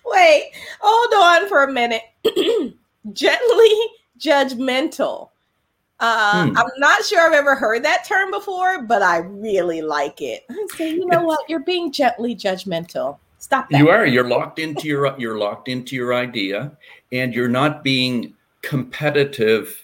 [0.06, 2.02] Wait, hold on for a minute.
[3.12, 3.74] gently
[4.18, 5.30] judgmental.
[5.98, 6.56] Uh, hmm.
[6.56, 10.44] I'm not sure I've ever heard that term before, but I really like it.
[10.76, 11.40] So you know what?
[11.48, 13.18] You're being gently judgmental.
[13.38, 13.78] Stop that.
[13.78, 14.06] You are.
[14.06, 16.72] You're locked into your you're locked into your idea
[17.12, 19.80] and you're not being competitive,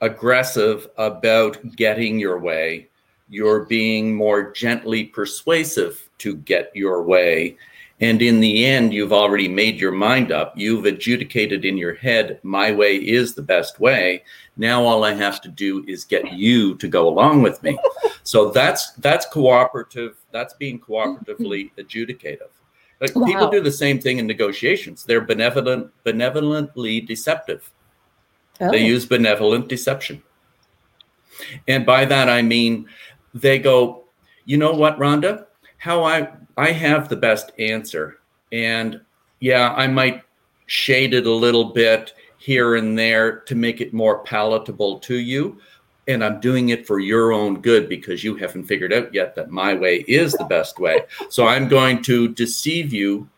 [0.00, 2.88] aggressive about getting your way.
[3.28, 7.56] You're being more gently persuasive to get your way.
[8.00, 10.52] And in the end, you've already made your mind up.
[10.56, 14.22] You've adjudicated in your head, my way is the best way.
[14.58, 17.78] Now all I have to do is get you to go along with me.
[18.22, 20.16] So that's that's cooperative.
[20.32, 22.50] That's being cooperatively adjudicative.
[23.00, 23.26] Like wow.
[23.26, 25.04] People do the same thing in negotiations.
[25.04, 27.70] They're benevolent, benevolently deceptive.
[28.60, 28.70] Oh.
[28.70, 30.22] They use benevolent deception.
[31.68, 32.88] And by that I mean
[33.34, 34.04] they go,
[34.46, 35.46] you know what, Rhonda?
[35.78, 38.20] How I I have the best answer.
[38.50, 39.00] And
[39.40, 40.22] yeah, I might
[40.66, 45.58] shade it a little bit here and there to make it more palatable to you
[46.08, 49.50] and I'm doing it for your own good because you haven't figured out yet that
[49.50, 51.02] my way is the best way.
[51.28, 53.28] So I'm going to deceive you,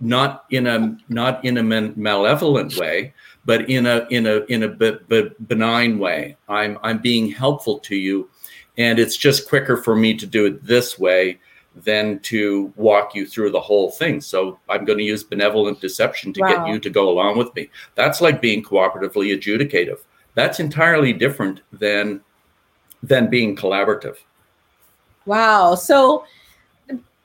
[0.00, 4.68] not in a not in a malevolent way, but in a in a in a
[4.68, 6.36] b- b- benign way.
[6.48, 8.28] I'm I'm being helpful to you,
[8.76, 11.38] and it's just quicker for me to do it this way
[11.84, 14.20] than to walk you through the whole thing.
[14.20, 16.48] So I'm going to use benevolent deception to wow.
[16.48, 17.68] get you to go along with me.
[17.94, 19.98] That's like being cooperatively adjudicative
[20.36, 22.20] that's entirely different than
[23.02, 24.18] than being collaborative.
[25.24, 25.74] Wow.
[25.74, 26.24] So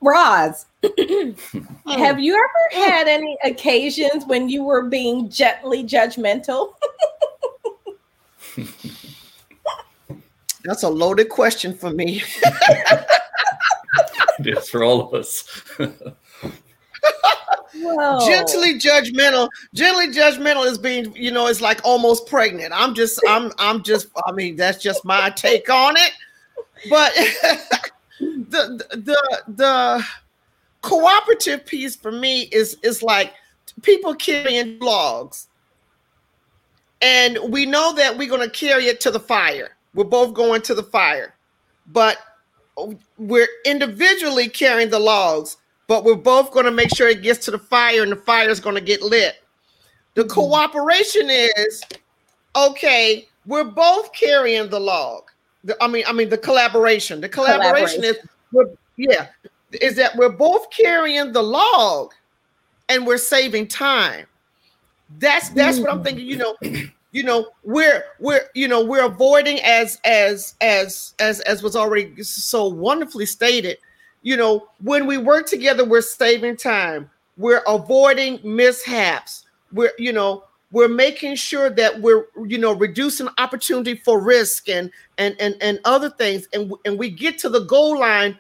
[0.02, 2.90] Roz, have you ever oh.
[2.90, 6.74] had any occasions when you were being gently judgmental?
[10.64, 12.24] That's a loaded question for me.
[14.40, 15.44] it is for all of us.
[17.82, 18.26] Whoa.
[18.28, 19.50] Gently judgmental.
[19.74, 22.72] Gently judgmental is being, you know, it's like almost pregnant.
[22.74, 26.12] I'm just, I'm, I'm just, I mean, that's just my take on it.
[26.90, 27.14] But
[28.20, 30.06] the the the
[30.82, 33.34] cooperative piece for me is is like
[33.82, 35.48] people carrying logs.
[37.02, 39.76] And we know that we're going to carry it to the fire.
[39.96, 41.34] We're both going to the fire.
[41.88, 42.18] But
[43.18, 47.52] we're individually carrying the logs but we're both going to make sure it gets to
[47.52, 49.36] the fire and the fire is going to get lit.
[50.14, 50.32] The mm-hmm.
[50.32, 51.84] cooperation is
[52.56, 55.24] okay, we're both carrying the log.
[55.64, 57.22] The, I mean, I mean the collaboration.
[57.22, 58.26] The collaboration, collaboration.
[58.54, 59.28] is yeah,
[59.82, 62.14] is that we're both carrying the log
[62.90, 64.26] and we're saving time.
[65.20, 66.06] That's that's what I'm mm.
[66.06, 66.56] thinking, you know.
[67.14, 72.24] You know, we're we're you know, we're avoiding as as as as as was already
[72.24, 73.80] so wonderfully stated
[74.22, 77.10] you know, when we work together, we're saving time.
[77.38, 79.46] We're avoiding mishaps.
[79.72, 84.92] We're, you know, we're making sure that we're, you know, reducing opportunity for risk and
[85.18, 88.38] and and and other things, and and we get to the goal line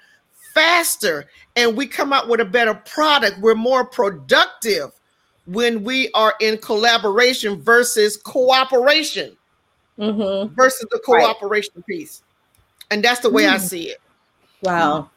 [0.54, 3.39] faster, and we come out with a better product.
[3.39, 4.91] We're more productive
[5.48, 9.36] when we are in collaboration versus cooperation
[9.98, 10.54] mm-hmm.
[10.54, 11.86] versus the cooperation right.
[11.86, 12.24] piece,
[12.91, 13.52] and that's the way mm.
[13.52, 13.98] I see it.
[14.63, 15.10] Wow.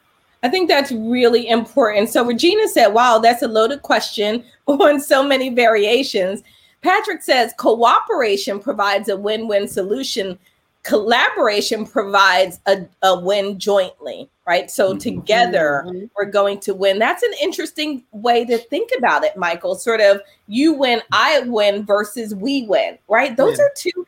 [0.45, 2.11] I think that's really important.
[2.11, 6.43] So Regina said, wow, that's a loaded question on so many variations.
[6.83, 10.39] Patrick says cooperation provides a win-win solution.
[10.83, 14.71] Collaboration provides a, a win jointly, right?
[14.71, 14.99] So mm-hmm.
[14.99, 16.05] together mm-hmm.
[16.15, 16.99] we're going to win.
[16.99, 19.77] That's an interesting way to think about it, Michael.
[19.77, 23.35] Sort of you win, I win versus we win, right?
[23.35, 23.65] Those yeah.
[23.65, 24.07] are two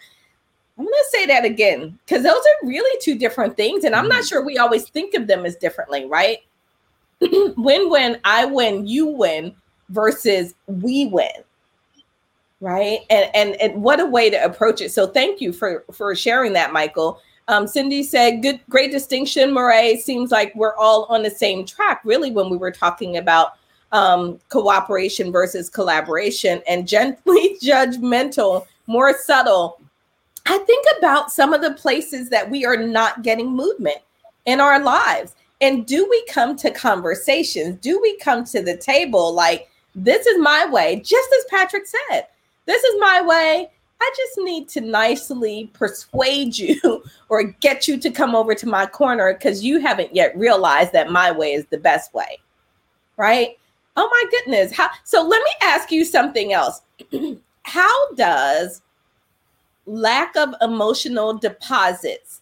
[0.79, 3.85] I'm going to say that again because those are really two different things.
[3.85, 4.19] And I'm mm-hmm.
[4.19, 6.39] not sure we always think of them as differently, right?
[7.21, 9.55] win win, I win, you win
[9.89, 11.29] versus we win.
[12.61, 13.01] Right.
[13.11, 14.91] And, and and what a way to approach it.
[14.91, 17.21] So thank you for for sharing that, Michael.
[17.49, 19.99] Um, Cindy said, "Good, great distinction, Murray.
[19.99, 23.53] Seems like we're all on the same track, really, when we were talking about
[23.93, 29.79] um, cooperation versus collaboration and gently judgmental, more subtle
[30.47, 33.99] I think about some of the places that we are not getting movement
[34.45, 35.35] in our lives.
[35.61, 37.81] And do we come to conversations?
[37.81, 42.27] Do we come to the table like, this is my way, just as Patrick said,
[42.67, 43.71] this is my way.
[44.01, 48.87] I just need to nicely persuade you or get you to come over to my
[48.87, 52.39] corner because you haven't yet realized that my way is the best way.
[53.17, 53.59] Right?
[53.97, 54.73] Oh my goodness.
[54.73, 56.83] How so let me ask you something else.
[57.63, 58.83] How does
[59.87, 62.41] lack of emotional deposits.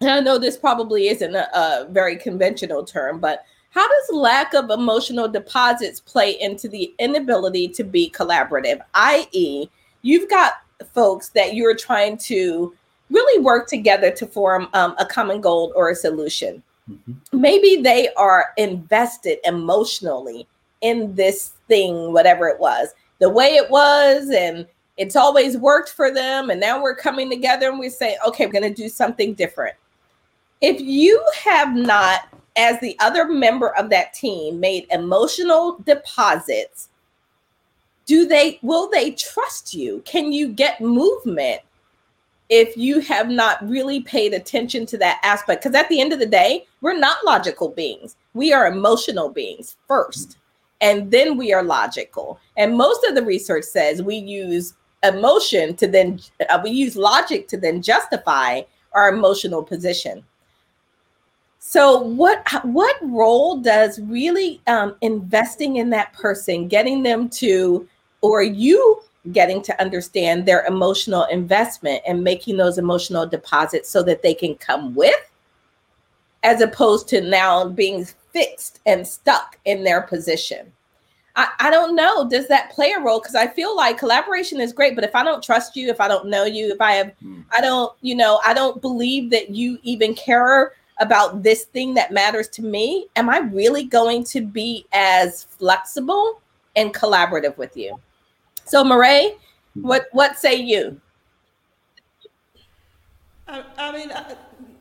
[0.00, 4.54] And I know this probably isn't a, a very conventional term, but how does lack
[4.54, 8.80] of emotional deposits play into the inability to be collaborative?
[8.94, 9.68] I.e.,
[10.02, 10.54] you've got
[10.92, 12.74] folks that you're trying to
[13.10, 16.62] really work together to form um, a common goal or a solution.
[16.90, 17.40] Mm-hmm.
[17.40, 20.46] Maybe they are invested emotionally
[20.80, 24.66] in this thing, whatever it was, the way it was, and
[25.00, 26.50] it's always worked for them.
[26.50, 29.74] And now we're coming together and we say, okay, we're going to do something different.
[30.60, 36.90] If you have not, as the other member of that team, made emotional deposits,
[38.04, 40.02] do they will they trust you?
[40.04, 41.62] Can you get movement
[42.50, 45.62] if you have not really paid attention to that aspect?
[45.62, 48.16] Because at the end of the day, we're not logical beings.
[48.34, 50.36] We are emotional beings first
[50.80, 52.38] and then we are logical.
[52.56, 57.48] And most of the research says we use emotion to then uh, we use logic
[57.48, 60.24] to then justify our emotional position.
[61.58, 67.86] So what what role does really um, investing in that person, getting them to,
[68.22, 74.22] or you getting to understand their emotional investment and making those emotional deposits so that
[74.22, 75.30] they can come with,
[76.42, 80.72] as opposed to now being fixed and stuck in their position.
[81.40, 82.28] I, I don't know.
[82.28, 83.18] Does that play a role?
[83.18, 86.06] Because I feel like collaboration is great, but if I don't trust you, if I
[86.06, 87.42] don't know you, if I have, mm.
[87.56, 92.12] I don't, you know, I don't believe that you even care about this thing that
[92.12, 96.42] matters to me, am I really going to be as flexible
[96.76, 97.98] and collaborative with you?
[98.66, 99.38] So, Mirielle,
[99.72, 99.86] hmm.
[99.86, 101.00] what what say you?
[103.48, 104.12] I, I mean,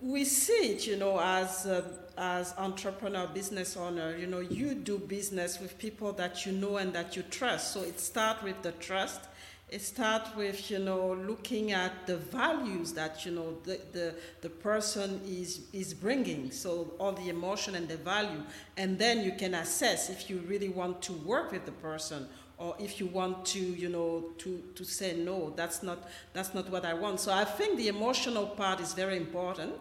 [0.02, 1.66] we see it, you know, as.
[1.66, 1.84] Uh,
[2.20, 6.92] as entrepreneur, business owner, you know, you do business with people that you know and
[6.92, 7.72] that you trust.
[7.72, 9.22] So it starts with the trust.
[9.70, 14.50] It starts with, you know, looking at the values that, you know, the, the, the
[14.50, 16.52] person is, is bringing.
[16.52, 18.44] So all the emotion and the value.
[18.76, 22.28] And then you can assess if you really want to work with the person
[22.60, 26.70] or if you want to you know to to say no that's not that's not
[26.70, 29.74] what i want so i think the emotional part is very important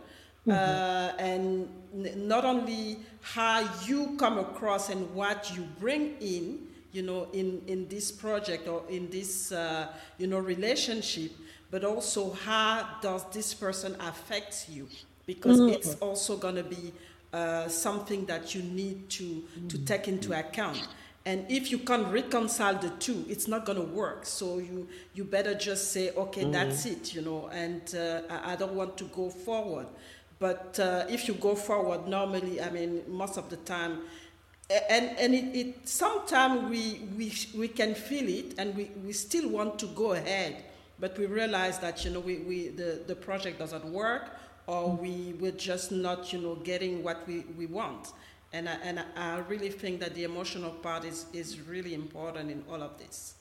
[0.49, 0.51] Mm-hmm.
[0.51, 7.03] Uh, and n- not only how you come across and what you bring in, you
[7.03, 11.33] know, in, in this project or in this, uh, you know, relationship,
[11.71, 14.89] but also how does this person affect you?
[15.27, 15.75] Because mm-hmm.
[15.75, 16.93] it's also going to be
[17.35, 20.89] uh, something that you need to, to take into account.
[21.25, 24.25] And if you can't reconcile the two, it's not going to work.
[24.25, 26.53] So you, you better just say, okay, mm-hmm.
[26.53, 29.87] that's it, you know, and uh, I, I don't want to go forward.
[30.39, 34.03] But uh, if you go forward, normally, I mean, most of the time,
[34.71, 39.49] and and it, it sometimes we, we we can feel it, and we, we still
[39.49, 40.63] want to go ahead,
[41.01, 45.35] but we realize that you know we, we the, the project doesn't work, or we
[45.41, 48.13] we're just not you know getting what we, we want,
[48.53, 52.65] and I, and I really think that the emotional part is is really important in
[52.71, 53.35] all of this.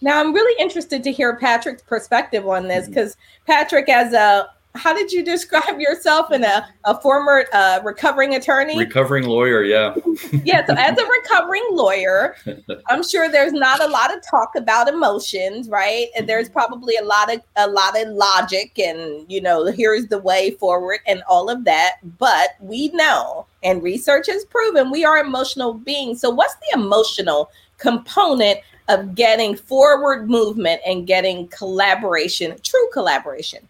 [0.00, 3.52] Now I'm really interested to hear Patrick's perspective on this because mm-hmm.
[3.52, 8.78] Patrick, as a how did you describe yourself in a, a former uh, recovering attorney?
[8.78, 9.94] Recovering lawyer yeah.
[10.44, 12.36] Yeah so as a recovering lawyer
[12.88, 16.08] i'm sure there's not a lot of talk about emotions right?
[16.16, 20.18] And there's probably a lot of a lot of logic and you know here's the
[20.18, 21.96] way forward and all of that.
[22.18, 26.20] But we know and research has proven we are emotional beings.
[26.20, 33.66] So what's the emotional component of getting forward movement and getting collaboration true collaboration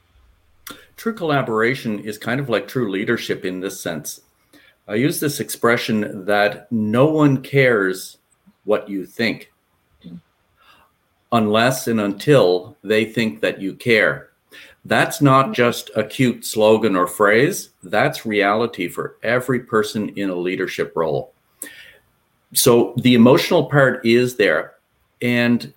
[0.97, 4.21] true collaboration is kind of like true leadership in this sense.
[4.87, 8.19] I use this expression that no one cares
[8.65, 9.51] what you think
[11.33, 14.31] unless and until they think that you care.
[14.85, 20.35] That's not just a cute slogan or phrase, that's reality for every person in a
[20.35, 21.33] leadership role.
[22.53, 24.75] So the emotional part is there.
[25.23, 25.73] And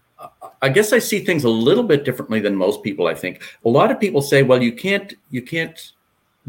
[0.61, 3.07] I guess I see things a little bit differently than most people.
[3.07, 5.91] I think a lot of people say, "Well, you can't you can't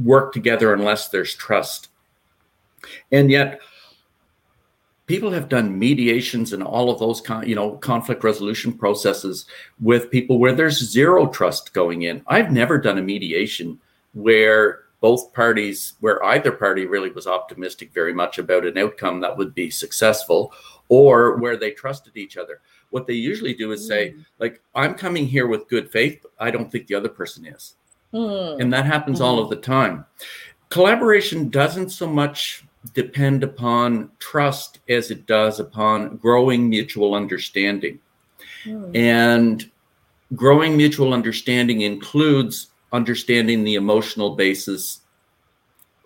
[0.03, 1.89] work together unless there's trust,"
[3.13, 3.61] and yet
[5.07, 9.47] people have done mediations and all of those con- you know conflict resolution processes
[9.81, 12.23] with people where there's zero trust going in.
[12.29, 13.79] I've never done a mediation
[14.15, 19.37] where both parties where either party really was optimistic very much about an outcome that
[19.37, 20.53] would be successful
[20.89, 24.25] or where they trusted each other what they usually do is say mm.
[24.39, 27.75] like i'm coming here with good faith but i don't think the other person is
[28.13, 28.61] mm.
[28.61, 29.25] and that happens mm.
[29.25, 30.05] all of the time
[30.69, 32.65] collaboration doesn't so much
[32.95, 37.99] depend upon trust as it does upon growing mutual understanding
[38.65, 38.97] mm.
[38.97, 39.71] and
[40.35, 45.01] growing mutual understanding includes understanding the emotional basis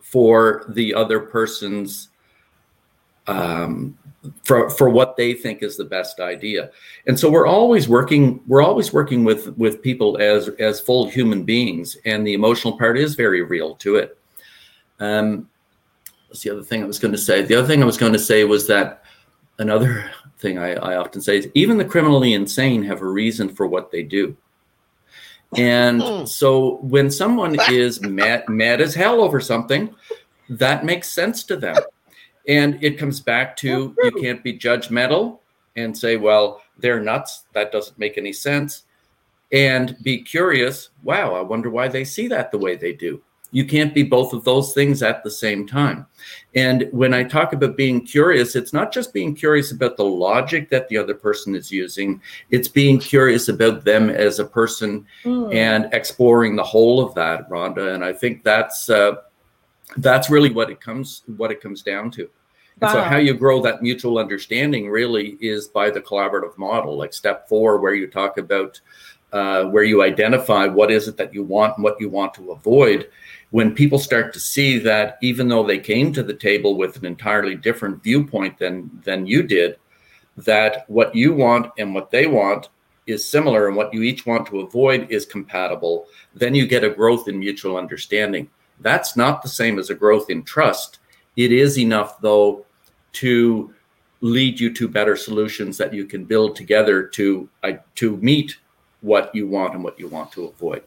[0.01, 2.09] for the other person's
[3.27, 3.97] um,
[4.45, 6.71] for for what they think is the best idea
[7.07, 11.43] and so we're always working we're always working with with people as as full human
[11.43, 14.17] beings and the emotional part is very real to it
[15.01, 15.49] um
[16.29, 18.13] what's the other thing i was going to say the other thing i was going
[18.13, 19.03] to say was that
[19.59, 20.09] another
[20.43, 23.91] thing I, I often say is even the criminally insane have a reason for what
[23.91, 24.37] they do.
[25.57, 26.25] And hmm.
[26.27, 29.95] so when someone is mad, mad as hell over something,
[30.51, 31.77] that makes sense to them.
[32.49, 35.39] And it comes back to you can't be judgmental
[35.77, 37.45] and say, well, they're nuts.
[37.55, 38.85] That doesn't make any sense.
[39.53, 43.23] And be curious, wow, I wonder why they see that the way they do.
[43.55, 46.07] You can't be both of those things at the same time.
[46.55, 50.71] And when I talk about being curious, it's not just being curious about the logic
[50.71, 55.55] that the other person is using, it's being curious about them as a person mm.
[55.55, 57.95] and exploring the whole of that, Rhonda.
[57.95, 59.17] And I think that's uh,
[59.99, 62.23] that's really what it comes what it comes down to.
[62.81, 62.93] And wow.
[62.93, 67.49] so how you grow that mutual understanding really is by the collaborative model, like step
[67.49, 68.81] four, where you talk about
[69.33, 72.53] uh, where you identify what is it that you want and what you want to
[72.53, 73.09] avoid
[73.51, 77.07] when people start to see that even though they came to the table with an
[77.07, 79.77] entirely different viewpoint than than you did
[80.37, 82.69] that what you want and what they want
[83.07, 86.91] is similar and what you each want to avoid is compatible then you get a
[86.91, 88.49] growth in mutual understanding
[88.81, 90.99] that's not the same as a growth in trust
[91.37, 92.65] it is enough though
[93.13, 93.73] to
[94.21, 98.57] lead you to better solutions that you can build together to uh, to meet
[99.01, 100.83] what you want and what you want to avoid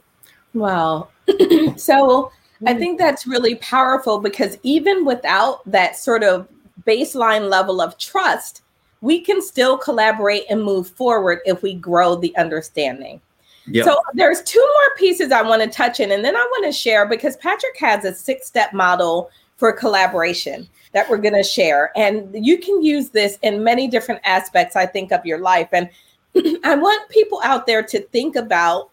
[0.53, 1.07] wow
[1.75, 2.31] so
[2.65, 6.47] I think that's really powerful because even without that sort of
[6.85, 8.61] baseline level of trust,
[9.01, 13.21] we can still collaborate and move forward if we grow the understanding.
[13.67, 13.85] Yep.
[13.85, 16.71] So there's two more pieces I want to touch in, and then I want to
[16.71, 22.29] share because Patrick has a six-step model for collaboration that we're going to share, and
[22.33, 24.75] you can use this in many different aspects.
[24.75, 25.89] I think of your life, and
[26.63, 28.91] I want people out there to think about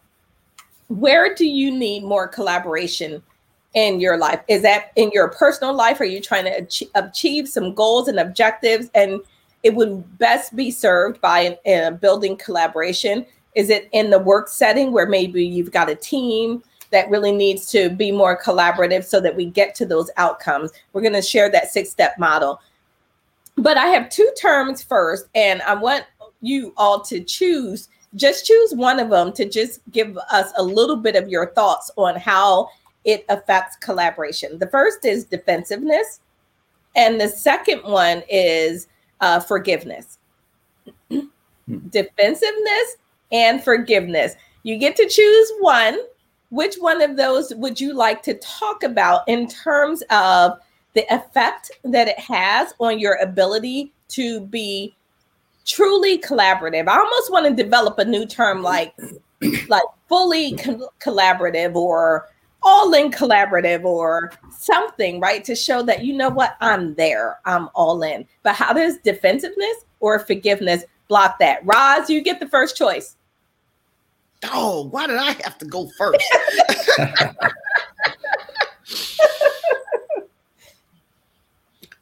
[0.87, 3.21] where do you need more collaboration
[3.73, 4.41] in your life?
[4.47, 5.99] Is that in your personal life?
[5.99, 8.89] Are you trying to achieve some goals and objectives?
[8.93, 9.21] And
[9.63, 13.25] it would best be served by a building collaboration.
[13.55, 17.67] Is it in the work setting where maybe you've got a team that really needs
[17.71, 20.71] to be more collaborative so that we get to those outcomes?
[20.93, 22.59] We're going to share that six step model.
[23.55, 26.05] But I have two terms first, and I want
[26.41, 30.97] you all to choose just choose one of them to just give us a little
[30.97, 32.69] bit of your thoughts on how
[33.05, 34.59] it affects collaboration.
[34.59, 36.19] The first is defensiveness,
[36.95, 38.87] and the second one is
[39.21, 40.19] uh, forgiveness.
[41.89, 42.97] defensiveness
[43.33, 44.35] and forgiveness.
[44.63, 45.97] You get to choose one.
[46.49, 50.59] Which one of those would you like to talk about in terms of
[50.93, 54.95] the effect that it has on your ability to be
[55.65, 56.87] truly collaborative?
[56.87, 58.93] I almost want to develop a new term like
[59.67, 62.27] like fully co- collaborative or
[62.61, 65.43] all in collaborative or something, right?
[65.43, 68.25] To show that, you know what, I'm there, I'm all in.
[68.43, 71.59] But how does defensiveness or forgiveness block that?
[71.65, 73.17] Roz, you get the first choice.
[74.51, 76.23] Oh, why did I have to go first?
[76.97, 77.35] I'm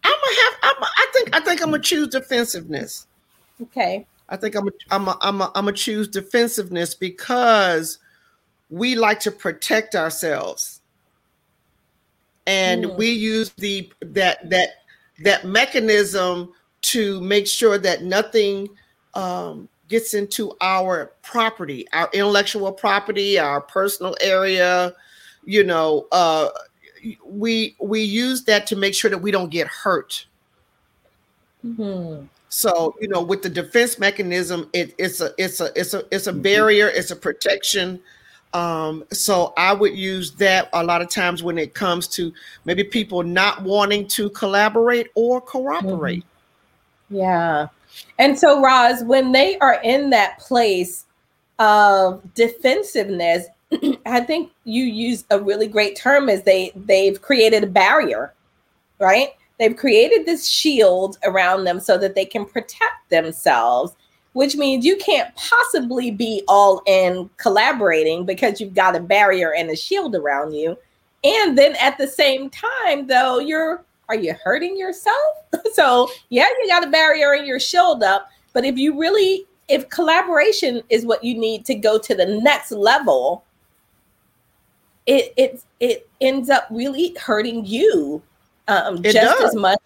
[0.03, 0.53] gonna have.
[0.63, 1.35] I'm, I think.
[1.35, 3.07] I think I'm gonna choose defensiveness.
[3.61, 4.05] Okay.
[4.29, 4.67] I think I'm.
[4.67, 5.07] A, I'm.
[5.07, 5.41] A, I'm.
[5.41, 7.99] A, I'm gonna choose defensiveness because
[8.69, 10.81] we like to protect ourselves
[12.47, 12.97] and mm.
[12.97, 14.69] we use the that that
[15.23, 18.67] that mechanism to make sure that nothing
[19.13, 24.93] um, gets into our property our intellectual property our personal area
[25.45, 26.49] you know uh,
[27.25, 30.25] we we use that to make sure that we don't get hurt
[31.63, 32.25] mm-hmm.
[32.49, 36.25] so you know with the defense mechanism it, it's a it's a it's a it's
[36.25, 36.41] a mm-hmm.
[36.41, 37.99] barrier it's a protection
[38.53, 42.33] um, so I would use that a lot of times when it comes to
[42.65, 46.25] maybe people not wanting to collaborate or cooperate.
[47.09, 47.15] Mm-hmm.
[47.15, 47.67] Yeah.
[48.19, 51.05] And so, Roz, when they are in that place
[51.59, 53.47] of defensiveness,
[54.05, 58.33] I think you use a really great term is they they've created a barrier,
[58.99, 59.29] right?
[59.59, 63.95] They've created this shield around them so that they can protect themselves
[64.33, 69.69] which means you can't possibly be all in collaborating because you've got a barrier and
[69.69, 70.77] a shield around you.
[71.23, 75.15] And then at the same time, though, you're are you hurting yourself?
[75.73, 78.29] so yeah, you got a barrier in your shield up.
[78.53, 82.71] But if you really, if collaboration is what you need to go to the next
[82.71, 83.45] level,
[85.05, 88.21] it it it ends up really hurting you
[88.67, 89.41] um, just does.
[89.41, 89.79] as much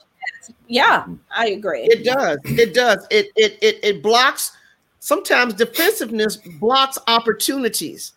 [0.67, 1.05] yeah,
[1.35, 1.83] I agree.
[1.83, 2.37] It does.
[2.45, 3.05] It does.
[3.09, 4.51] It it it it blocks.
[4.99, 8.13] Sometimes defensiveness blocks opportunities.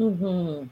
[0.00, 0.66] Mm-hmm.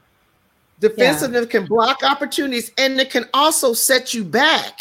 [0.79, 1.59] Defensiveness yeah.
[1.59, 4.79] can block opportunities, and it can also set you back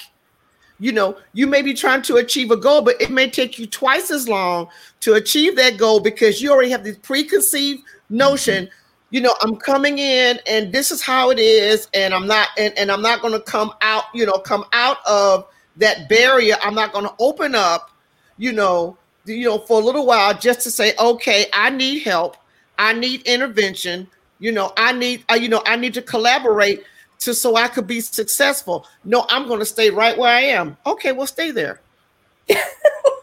[0.81, 3.67] you know, you may be trying to achieve a goal, but it may take you
[3.67, 4.69] twice as long
[5.01, 8.67] to achieve that goal because you already have this preconceived notion.
[8.67, 8.75] Mm-hmm.
[9.11, 12.77] You know, I'm coming in and this is how it is, and I'm not and,
[12.79, 15.47] and I'm not gonna come out, you know, come out of
[15.77, 16.57] that barrier.
[16.63, 17.91] I'm not gonna open up,
[18.37, 22.37] you know, you know, for a little while just to say, okay, I need help,
[22.79, 24.09] I need intervention,
[24.39, 26.85] you know, I need, uh, you know, I need to collaborate
[27.21, 28.87] to so I could be successful.
[29.05, 30.77] No, I'm going to stay right where I am.
[30.87, 31.81] Okay, well, stay there.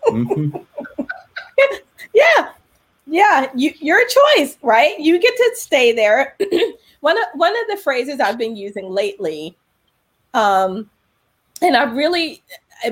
[0.08, 0.58] mm-hmm.
[2.14, 2.50] yeah,
[3.08, 5.00] yeah, you, your choice, right?
[5.00, 6.36] You get to stay there.
[7.00, 9.56] one of one of the phrases I've been using lately,
[10.34, 10.90] um,
[11.62, 12.44] and I really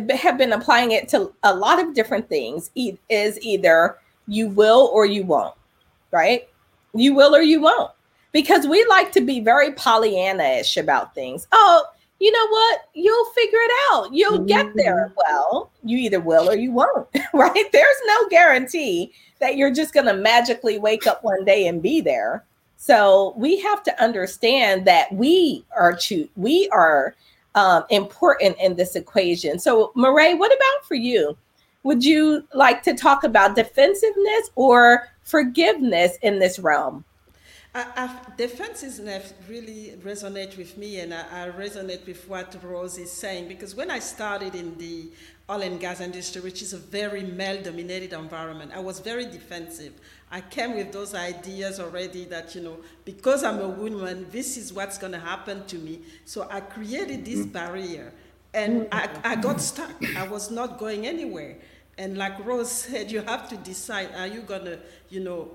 [0.09, 2.71] have been applying it to a lot of different things.
[3.09, 3.97] Is either
[4.27, 5.55] you will or you won't,
[6.11, 6.47] right?
[6.95, 7.91] You will or you won't
[8.33, 11.47] because we like to be very Pollyanna-ish about things.
[11.53, 11.85] Oh,
[12.19, 12.81] you know what?
[12.93, 14.13] You'll figure it out.
[14.13, 15.07] You'll get there.
[15.07, 15.19] Mm-hmm.
[15.27, 17.71] Well, you either will or you won't, right?
[17.71, 22.01] There's no guarantee that you're just going to magically wake up one day and be
[22.01, 22.43] there.
[22.77, 27.15] So we have to understand that we are cho- we are
[27.55, 29.59] um, important in this equation.
[29.59, 31.37] So, Mirielle, what about for you?
[31.83, 37.03] Would you like to talk about defensiveness or forgiveness in this realm?
[37.75, 43.47] I, defensiveness really resonate with me, and I, I, resonate with what Roz is saying
[43.47, 45.09] because when I started in the
[45.49, 49.93] oil and gas industry, which is a very male-dominated environment, I was very defensive.
[50.29, 54.71] I came with those ideas already that you know because I'm a woman, this is
[54.71, 56.01] what's going to happen to me.
[56.25, 57.53] So I created this mm-hmm.
[57.53, 58.13] barrier,
[58.53, 59.95] and I, I got stuck.
[60.15, 61.57] I was not going anywhere.
[61.97, 65.49] And like Roz said, you have to decide: Are you going to, you know,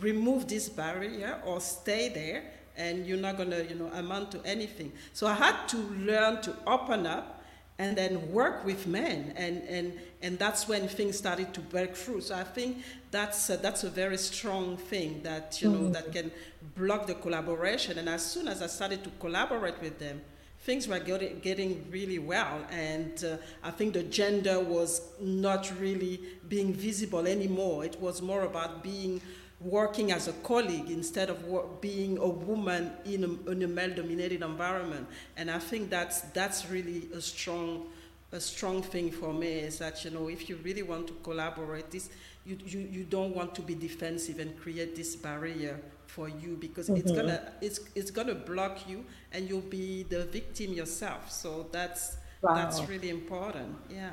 [0.00, 2.44] remove this barrier or stay there
[2.76, 4.92] and you're not going to you know amount to anything.
[5.12, 7.42] So i had to learn to open up
[7.78, 9.92] and then work with men and and
[10.22, 12.20] and that's when things started to break through.
[12.20, 12.78] So i think
[13.10, 15.92] that's a, that's a very strong thing that you know mm-hmm.
[15.92, 16.30] that can
[16.76, 17.98] block the collaboration.
[17.98, 20.20] And as soon as i started to collaborate with them
[20.64, 22.64] things were getting, really well.
[22.70, 27.84] And uh, i think the gender was not really being visible anymore.
[27.84, 29.20] It was more about being
[29.64, 34.42] working as a colleague instead of work, being a woman in a, in a male-dominated
[34.42, 35.06] environment.
[35.36, 37.86] And I think that's that's really a strong
[38.32, 41.90] a strong thing for me is that you know if you really want to collaborate,
[41.90, 42.10] this
[42.44, 46.88] you you, you don't want to be defensive and create this barrier for you because
[46.88, 47.00] mm-hmm.
[47.00, 51.30] it's gonna it's it's gonna block you and you'll be the victim yourself.
[51.30, 52.54] So that's wow.
[52.54, 53.76] that's really important.
[53.88, 54.10] Yeah.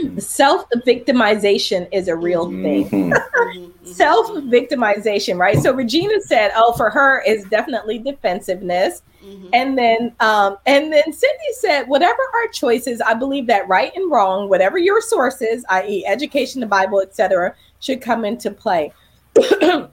[0.18, 2.88] Self victimization is a real thing.
[2.88, 3.84] Mm-hmm.
[3.84, 5.58] Self victimization, right?
[5.58, 9.48] So Regina said, "Oh, for her is definitely defensiveness." Mm-hmm.
[9.52, 14.10] And then, um, and then Cindy said, "Whatever our choices, I believe that right and
[14.10, 18.92] wrong, whatever your sources, i.e., education, the Bible, etc., should come into play."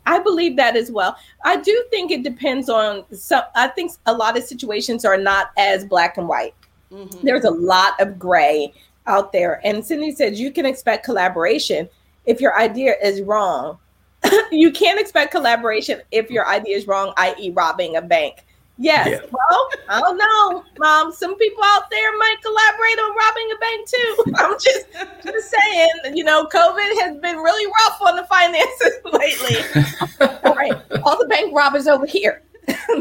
[0.06, 1.18] I believe that as well.
[1.43, 3.43] I do think it depends on some.
[3.56, 6.56] I think a lot of situations are not as black and white.
[6.91, 7.26] Mm-hmm.
[7.26, 8.74] There's a lot of gray
[9.08, 9.62] out there.
[9.64, 11.89] And Cindy says you can expect collaboration
[12.26, 13.78] if your idea is wrong.
[14.51, 18.45] you can't expect collaboration if your idea is wrong, i.e., robbing a bank.
[18.80, 19.08] Yes.
[19.08, 19.30] Yeah.
[19.32, 21.12] Well, I don't know, mom.
[21.12, 24.24] Some people out there might collaborate on robbing a bank too.
[24.36, 30.39] I'm just just saying, you know, COVID has been really rough on the finances lately.
[30.43, 30.74] all right.
[31.04, 32.41] All the bank robbers over here.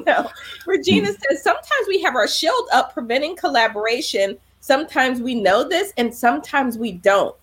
[0.06, 0.30] no.
[0.66, 1.14] Regina hmm.
[1.30, 6.78] says sometimes we have our shield up preventing collaboration Sometimes we know this and sometimes
[6.78, 7.34] we don't.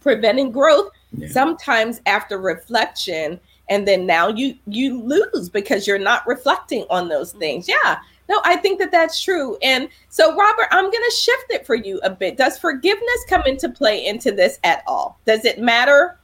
[0.00, 1.26] Preventing growth, yeah.
[1.28, 7.30] sometimes after reflection, and then now you you lose because you're not reflecting on those
[7.30, 7.40] mm-hmm.
[7.40, 7.68] things.
[7.68, 7.98] Yeah.
[8.28, 9.58] No, I think that that's true.
[9.62, 12.36] And so, Robert, I'm going to shift it for you a bit.
[12.36, 15.18] Does forgiveness come into play into this at all?
[15.26, 16.18] Does it matter?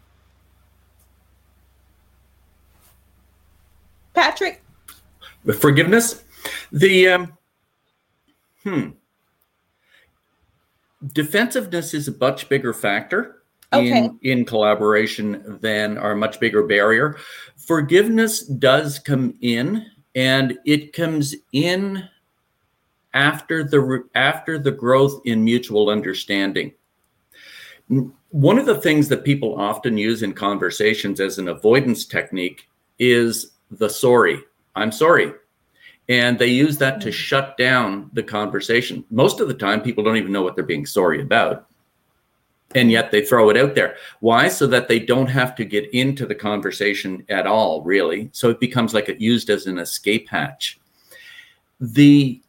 [4.15, 4.63] Patrick?
[5.45, 6.25] The Forgiveness?
[6.73, 7.33] The, um,
[8.63, 8.91] hmm
[11.09, 13.43] defensiveness is a much bigger factor
[13.73, 14.05] okay.
[14.05, 17.17] in in collaboration than our much bigger barrier.
[17.57, 22.09] Forgiveness does come in, and it comes in
[23.15, 26.73] after the after the growth in mutual understanding.
[28.31, 32.69] One of the things that people often use in conversations as an avoidance technique
[33.01, 34.41] is the sorry.
[34.77, 35.33] I'm sorry.
[36.11, 37.13] And they use that to mm.
[37.13, 39.05] shut down the conversation.
[39.11, 41.69] Most of the time, people don't even know what they're being sorry about.
[42.75, 43.95] And yet they throw it out there.
[44.19, 44.49] Why?
[44.49, 48.29] So that they don't have to get into the conversation at all, really.
[48.33, 50.79] So it becomes like it used as an escape hatch.
[51.81, 52.43] The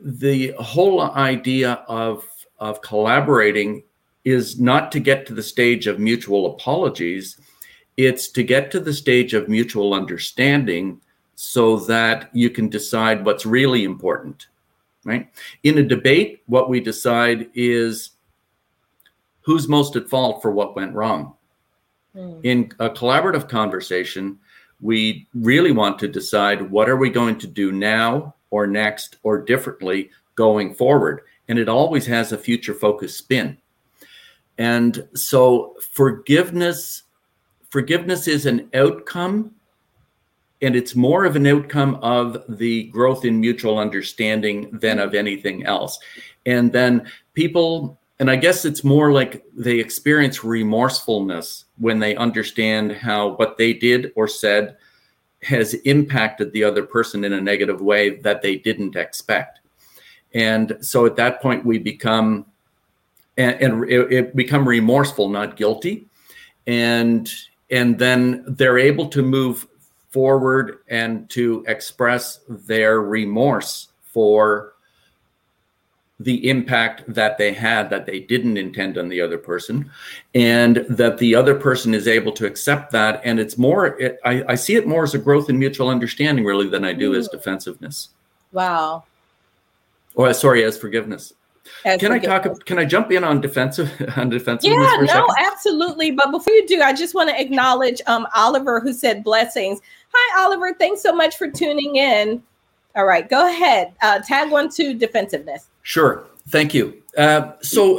[0.00, 2.24] the whole idea of
[2.60, 3.82] of collaborating
[4.24, 7.36] is not to get to the stage of mutual apologies,
[7.96, 11.00] it's to get to the stage of mutual understanding
[11.40, 14.48] so that you can decide what's really important,
[15.04, 15.28] right?
[15.62, 18.10] In a debate, what we decide is
[19.42, 21.34] who's most at fault for what went wrong.
[22.16, 22.40] Mm.
[22.42, 24.36] In a collaborative conversation,
[24.80, 29.40] we really want to decide what are we going to do now or next or
[29.40, 33.56] differently going forward and it always has a future focused spin
[34.58, 37.02] and so forgiveness
[37.70, 39.52] forgiveness is an outcome
[40.60, 45.06] and it's more of an outcome of the growth in mutual understanding than mm-hmm.
[45.06, 45.98] of anything else.
[46.46, 52.90] And then people and i guess it's more like they experience remorsefulness when they understand
[52.90, 54.76] how what they did or said
[55.42, 59.60] has impacted the other person in a negative way that they didn't expect.
[60.34, 62.46] And so at that point we become
[63.36, 66.06] and, and it, it become remorseful not guilty.
[66.66, 67.30] And
[67.70, 69.66] and then they're able to move
[70.10, 74.74] forward and to express their remorse for
[76.20, 79.88] the impact that they had that they didn't intend on the other person
[80.34, 83.20] and that the other person is able to accept that.
[83.24, 86.44] And it's more it, I, I, see it more as a growth in mutual understanding
[86.44, 87.18] really than i do mm.
[87.18, 88.08] as defensiveness.
[88.50, 89.04] Wow.
[90.16, 91.34] Or sorry as forgiveness
[91.84, 96.10] as can i talk can i jump in on defensive on defensiveness yeah no absolutely
[96.10, 99.80] but before you do i just want to acknowledge um oliver who said blessings
[100.12, 102.42] hi oliver thanks so much for tuning in
[102.96, 106.26] all right go ahead uh, tag one to defensiveness Sure.
[106.50, 107.02] Thank you.
[107.16, 107.98] Uh, so,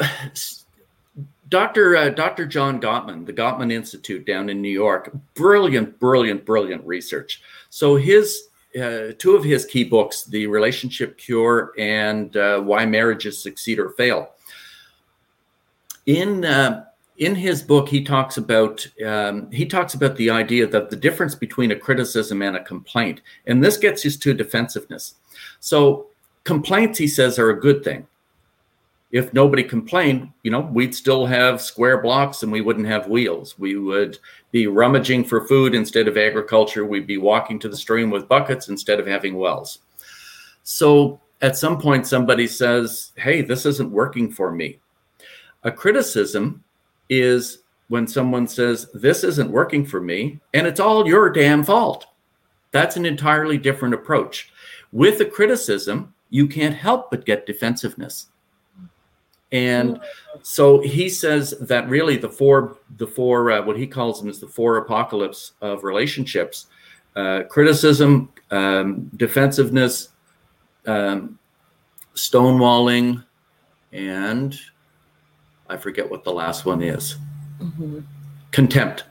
[1.50, 1.96] Dr.
[1.96, 2.46] Uh, Dr.
[2.46, 7.42] John Gottman, the Gottman Institute down in New York, brilliant, brilliant, brilliant research.
[7.72, 13.42] So his uh, two of his key books, The Relationship Cure and uh, Why Marriages
[13.42, 14.30] Succeed or Fail.
[16.06, 16.86] In uh,
[17.18, 21.36] in his book, he talks about um, he talks about the idea that the difference
[21.36, 25.16] between a criticism and a complaint, and this gets us to defensiveness.
[25.60, 26.08] So
[26.46, 28.08] complaints, he says, are a good thing.
[29.12, 33.58] If nobody complained, you know, we'd still have square blocks and we wouldn't have wheels.
[33.58, 34.20] We would
[34.52, 36.86] be rummaging for food instead of agriculture.
[36.86, 39.80] We'd be walking to the stream with buckets instead of having wells.
[40.64, 44.80] So at some point, somebody says, Hey, this isn't working for me.
[45.64, 46.64] A criticism
[47.10, 52.06] is when someone says, This isn't working for me, and it's all your damn fault.
[52.72, 54.52] That's an entirely different approach.
[54.92, 58.28] With a criticism, you can't help but get defensiveness.
[59.52, 60.00] And
[60.44, 64.40] so he says that really the four, the four, uh, what he calls them is
[64.40, 66.68] the four apocalypse of relationships:
[67.16, 70.10] uh, criticism, um, defensiveness,
[70.86, 71.40] um,
[72.16, 73.24] stonewalling,
[73.92, 74.60] and
[75.68, 77.18] I forget what the last one is.
[77.60, 78.00] Mm-hmm.
[78.52, 79.06] Contempt.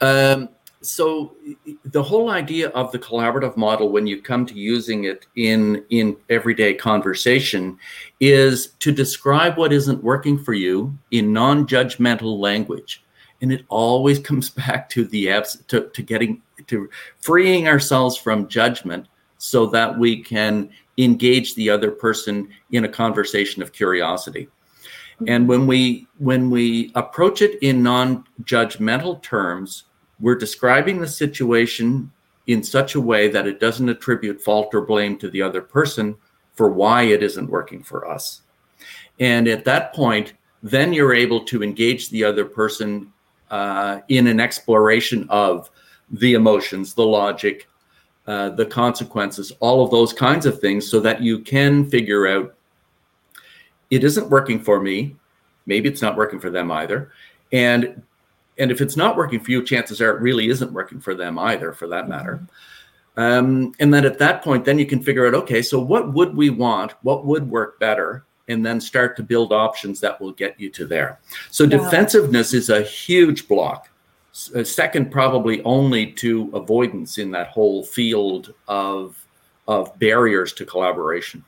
[0.00, 0.48] Um,
[0.82, 1.36] so
[1.84, 6.16] the whole idea of the collaborative model when you come to using it in in
[6.28, 7.78] everyday conversation
[8.20, 13.04] is to describe what isn't working for you in non-judgmental language.
[13.40, 18.48] And it always comes back to the abs- to, to getting to freeing ourselves from
[18.48, 19.06] judgment
[19.38, 24.48] so that we can engage the other person in a conversation of curiosity.
[25.28, 29.84] And when we when we approach it in non-judgmental terms
[30.22, 32.10] we're describing the situation
[32.46, 36.16] in such a way that it doesn't attribute fault or blame to the other person
[36.54, 38.42] for why it isn't working for us.
[39.20, 43.12] And at that point, then you're able to engage the other person
[43.50, 45.70] uh, in an exploration of
[46.10, 47.68] the emotions, the logic,
[48.26, 52.54] uh, the consequences, all of those kinds of things, so that you can figure out
[53.90, 55.16] it isn't working for me.
[55.66, 57.12] Maybe it's not working for them either.
[57.52, 58.02] And
[58.58, 61.38] and if it's not working for you, chances are it really isn't working for them
[61.38, 62.40] either, for that matter.
[63.16, 66.36] Um, and then at that point, then you can figure out, okay, so what would
[66.36, 66.92] we want?
[67.02, 68.24] What would work better?
[68.48, 71.20] And then start to build options that will get you to there.
[71.50, 71.78] So yeah.
[71.78, 73.88] defensiveness is a huge block.
[74.54, 79.18] Uh, second, probably only to avoidance in that whole field of
[79.68, 81.44] of barriers to collaboration.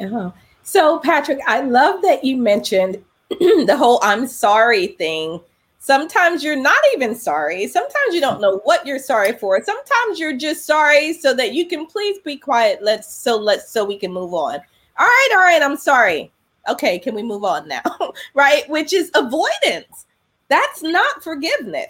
[0.00, 5.40] Oh, so Patrick, I love that you mentioned the whole "I'm sorry" thing
[5.82, 7.66] Sometimes you're not even sorry.
[7.66, 9.64] Sometimes you don't know what you're sorry for.
[9.64, 12.80] Sometimes you're just sorry so that you can please be quiet.
[12.82, 14.60] Let's so let's so we can move on.
[14.98, 16.30] All right, all right, I'm sorry.
[16.68, 17.82] Okay, can we move on now?
[18.34, 18.68] right?
[18.68, 20.04] Which is avoidance.
[20.48, 21.88] That's not forgiveness.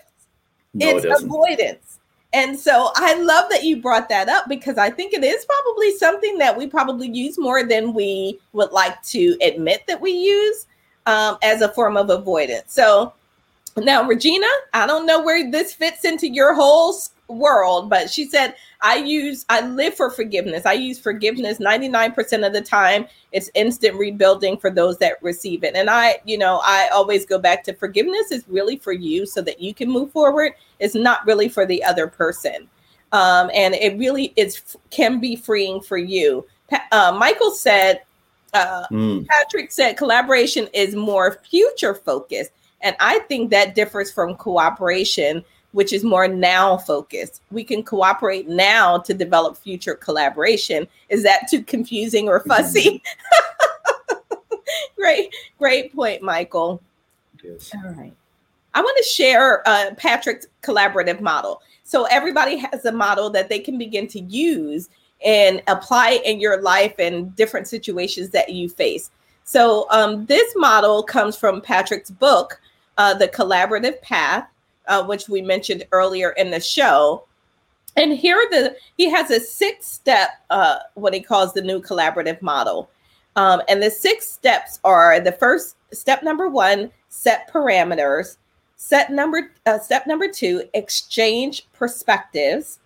[0.72, 1.98] No, it's it avoidance.
[2.32, 5.90] And so I love that you brought that up because I think it is probably
[5.96, 10.68] something that we probably use more than we would like to admit that we use
[11.06, 12.72] um, as a form of avoidance.
[12.72, 13.14] So
[13.76, 16.94] now, Regina, I don't know where this fits into your whole
[17.28, 20.66] world, but she said, I use, I live for forgiveness.
[20.66, 23.06] I use forgiveness 99% of the time.
[23.32, 25.74] It's instant rebuilding for those that receive it.
[25.74, 29.40] And I, you know, I always go back to forgiveness is really for you so
[29.42, 30.52] that you can move forward.
[30.78, 32.68] It's not really for the other person.
[33.12, 36.46] Um, and it really is can be freeing for you.
[36.92, 38.02] Uh, Michael said,
[38.54, 39.26] uh, mm.
[39.26, 42.52] Patrick said collaboration is more future focused.
[42.82, 47.42] And I think that differs from cooperation, which is more now focused.
[47.50, 50.86] We can cooperate now to develop future collaboration.
[51.08, 53.02] Is that too confusing or fussy?
[54.96, 56.82] great, great point, Michael.
[57.42, 57.70] Yes.
[57.74, 58.14] All right.
[58.74, 61.60] I want to share uh, Patrick's collaborative model.
[61.82, 64.88] So everybody has a model that they can begin to use
[65.24, 69.10] and apply in your life and different situations that you face.
[69.44, 72.60] So um, this model comes from Patrick's book,
[73.00, 74.46] uh, The Collaborative Path,
[74.86, 77.24] uh, which we mentioned earlier in the show.
[77.96, 82.42] And here the he has a six step uh, what he calls the new collaborative
[82.42, 82.90] model.
[83.36, 88.36] Um, and the six steps are the first step number one, set parameters.
[88.76, 92.80] Set number uh, step number two, exchange perspectives.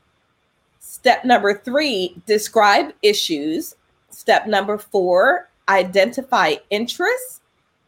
[0.78, 3.74] Step number three, describe issues.
[4.10, 7.40] Step number four, identify interests.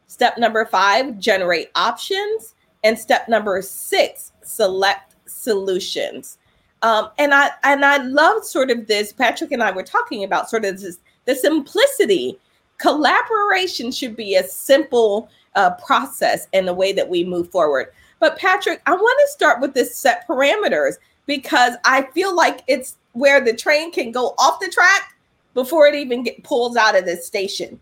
[0.06, 2.54] Step number five, generate options.
[2.84, 6.38] And step number six, select solutions.
[6.82, 9.12] Um, and I and I love sort of this.
[9.12, 12.38] Patrick and I were talking about sort of this the simplicity.
[12.78, 17.88] Collaboration should be a simple uh, process in the way that we move forward.
[18.20, 20.94] But Patrick, I want to start with this set parameters
[21.26, 25.16] because I feel like it's where the train can go off the track
[25.54, 27.80] before it even get pulls out of the station.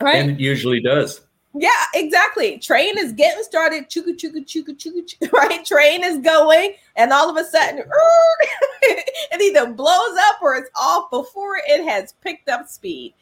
[0.00, 0.16] Right?
[0.16, 1.20] And it usually does.
[1.54, 2.58] Yeah, exactly.
[2.58, 3.88] Train is getting started.
[3.90, 5.32] Chuka chuka chuka chuka.
[5.32, 7.78] Right, train is going, and all of a sudden,
[8.82, 13.14] it either blows up or it's off before it has picked up speed.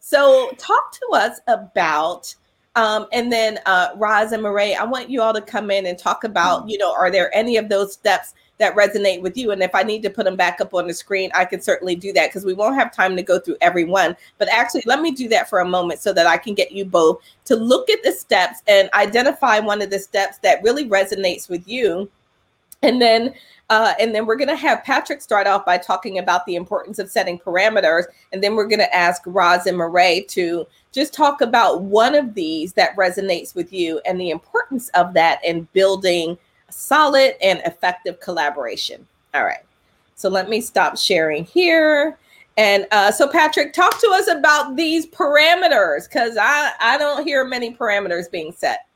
[0.00, 2.34] So, talk to us about
[2.76, 5.98] um, and then uh, Roz and Mirielle, I want you all to come in and
[5.98, 6.68] talk about, mm-hmm.
[6.68, 9.50] you know, are there any of those steps that resonate with you?
[9.50, 11.94] And if I need to put them back up on the screen, I can certainly
[11.94, 14.16] do that because we won't have time to go through every one.
[14.38, 16.84] But actually, let me do that for a moment so that I can get you
[16.84, 21.48] both to look at the steps and identify one of the steps that really resonates
[21.48, 22.10] with you.
[22.82, 23.34] And then
[23.68, 26.98] uh, and then we're going to have Patrick start off by talking about the importance
[26.98, 28.04] of setting parameters.
[28.32, 32.34] And then we're going to ask Roz and Mirielle to just talk about one of
[32.34, 36.38] these that resonates with you and the importance of that in building
[36.70, 39.06] solid and effective collaboration.
[39.34, 39.64] All right.
[40.14, 42.18] So let me stop sharing here.
[42.56, 47.44] And uh, so, Patrick, talk to us about these parameters because I, I don't hear
[47.44, 48.86] many parameters being set.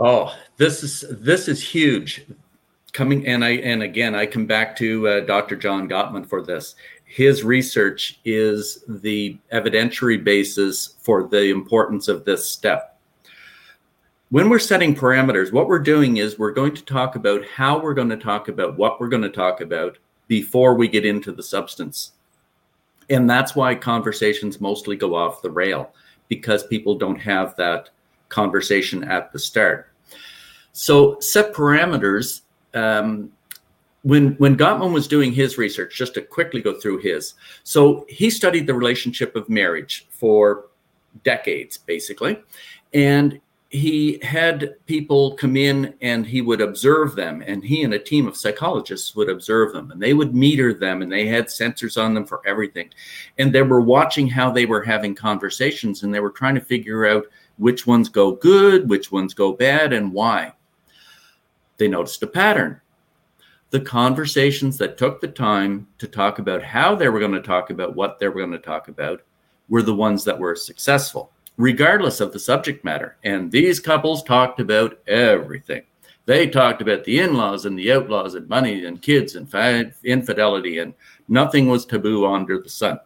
[0.00, 2.24] Oh, this is this is huge
[2.92, 5.56] coming and I and again I come back to uh, Dr.
[5.56, 6.74] John Gottman for this.
[7.04, 12.97] His research is the evidentiary basis for the importance of this step.
[14.30, 17.94] When we're setting parameters, what we're doing is we're going to talk about how we're
[17.94, 21.42] going to talk about what we're going to talk about before we get into the
[21.42, 22.12] substance.
[23.08, 25.94] And that's why conversations mostly go off the rail
[26.28, 27.88] because people don't have that
[28.28, 29.90] conversation at the start.
[30.72, 32.42] So, set parameters
[32.74, 33.32] um,
[34.02, 37.32] when when Gottman was doing his research, just to quickly go through his,
[37.64, 40.66] so he studied the relationship of marriage for
[41.24, 42.38] decades, basically,
[42.92, 43.40] and
[43.70, 48.26] he had people come in and he would observe them, and he and a team
[48.26, 52.14] of psychologists would observe them, and they would meter them, and they had sensors on
[52.14, 52.88] them for everything,
[53.36, 57.06] and they were watching how they were having conversations, and they were trying to figure
[57.06, 57.26] out
[57.58, 60.52] which ones go good, which ones go bad, and why.
[61.76, 62.80] They noticed a pattern.
[63.70, 67.68] The conversations that took the time to talk about how they were going to talk
[67.68, 69.20] about what they were going to talk about
[69.68, 73.16] were the ones that were successful, regardless of the subject matter.
[73.24, 75.82] And these couples talked about everything.
[76.24, 80.78] They talked about the in laws and the outlaws and money and kids and infidelity,
[80.78, 80.94] and
[81.28, 83.00] nothing was taboo under the sun.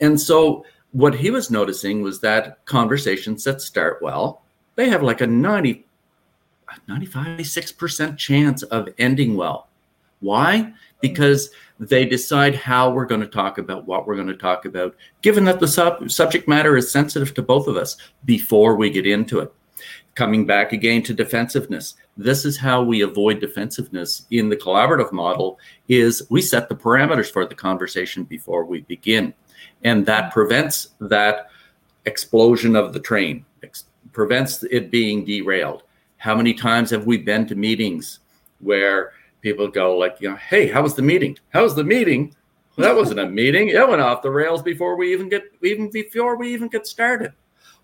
[0.00, 4.42] And so, what he was noticing was that conversations that start well,
[4.74, 5.86] they have like a 90
[6.88, 9.68] 95, 96% chance of ending well.
[10.20, 10.72] Why?
[11.02, 14.94] Because they decide how we're going to talk about what we're going to talk about,
[15.20, 19.06] given that the sub- subject matter is sensitive to both of us before we get
[19.06, 19.52] into it.
[20.14, 21.94] Coming back again to defensiveness.
[22.16, 27.30] This is how we avoid defensiveness in the collaborative model is we set the parameters
[27.30, 29.34] for the conversation before we begin.
[29.82, 31.48] And that prevents that
[32.04, 35.82] explosion of the train, ex- prevents it being derailed.
[36.18, 38.20] How many times have we been to meetings
[38.60, 41.36] where people go like, you know, hey, how was the meeting?
[41.50, 42.34] How was the meeting?
[42.76, 43.68] Well, that wasn't a meeting.
[43.68, 47.32] It went off the rails before we even get even before we even get started.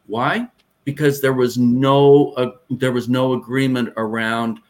[0.06, 0.48] Why?
[0.84, 4.60] Because there was no uh, there was no agreement around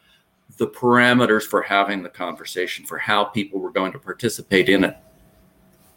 [0.57, 4.97] the parameters for having the conversation, for how people were going to participate in it.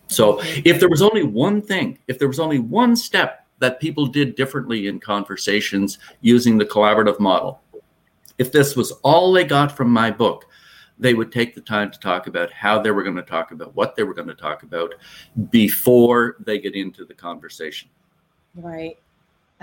[0.07, 4.07] So, if there was only one thing, if there was only one step that people
[4.07, 7.61] did differently in conversations using the collaborative model,
[8.39, 10.47] if this was all they got from my book,
[10.99, 13.75] they would take the time to talk about how they were going to talk about
[13.75, 14.95] what they were going to talk about
[15.51, 17.89] before they get into the conversation.
[18.55, 18.99] Right.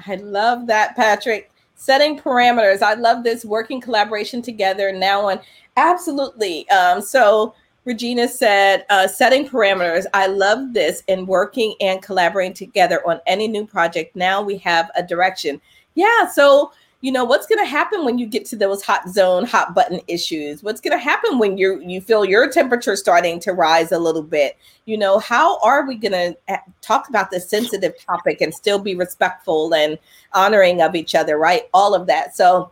[0.08, 1.52] I love that, Patrick.
[1.76, 2.82] Setting parameters.
[2.82, 5.40] I love this working collaboration together now on
[5.78, 6.70] absolutely.
[6.70, 7.56] Um, so
[7.86, 10.06] Regina said, uh, setting parameters.
[10.14, 14.16] I love this in working and collaborating together on any new project.
[14.16, 15.62] Now we have a direction.
[15.96, 16.28] Yeah.
[16.28, 19.74] So you know what's going to happen when you get to those hot zone hot
[19.74, 20.64] button issues?
[20.64, 24.24] What's going to happen when you you feel your temperature starting to rise a little
[24.24, 24.58] bit?
[24.86, 28.80] You know how are we going to eh, talk about this sensitive topic and still
[28.80, 29.98] be respectful and
[30.34, 31.64] honoring of each other right?
[31.74, 32.36] All of that.
[32.36, 32.72] So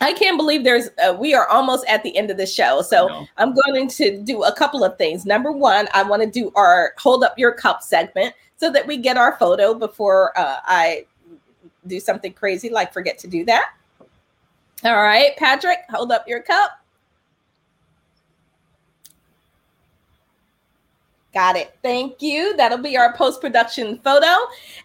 [0.00, 2.82] I can't believe there's uh, we are almost at the end of the show.
[2.82, 5.24] So I'm going to do a couple of things.
[5.24, 8.96] Number one, I want to do our hold up your cup segment so that we
[8.96, 11.06] get our photo before uh, I
[11.88, 13.72] do something crazy like forget to do that.
[14.84, 16.70] All right, Patrick, hold up your cup.
[21.34, 21.76] Got it.
[21.82, 22.56] Thank you.
[22.56, 24.34] That'll be our post production photo,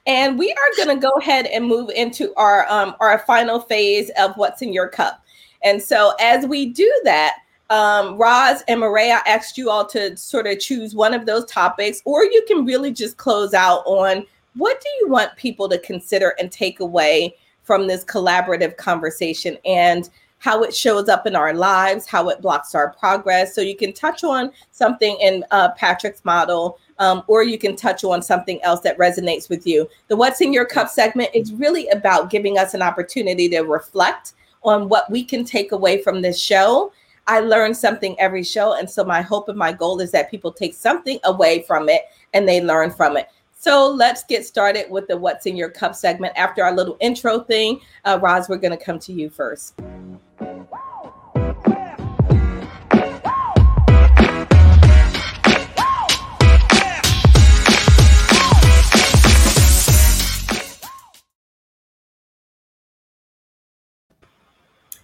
[0.06, 4.12] and we are going to go ahead and move into our um, our final phase
[4.20, 5.24] of what's in your cup.
[5.64, 7.36] And so, as we do that,
[7.70, 12.02] um, Roz and Mirielle asked you all to sort of choose one of those topics,
[12.06, 14.26] or you can really just close out on
[14.56, 20.10] what do you want people to consider and take away from this collaborative conversation and
[20.44, 23.56] how it shows up in our lives, how it blocks our progress.
[23.56, 28.04] So you can touch on something in uh, Patrick's model, um, or you can touch
[28.04, 29.88] on something else that resonates with you.
[30.10, 34.34] The What's in Your Cup segment is really about giving us an opportunity to reflect
[34.64, 36.92] on what we can take away from this show.
[37.26, 38.74] I learn something every show.
[38.74, 42.02] And so my hope and my goal is that people take something away from it
[42.34, 43.30] and they learn from it.
[43.64, 46.34] So let's get started with the What's in Your Cup segment.
[46.36, 49.80] After our little intro thing, uh, Roz, we're going to come to you first.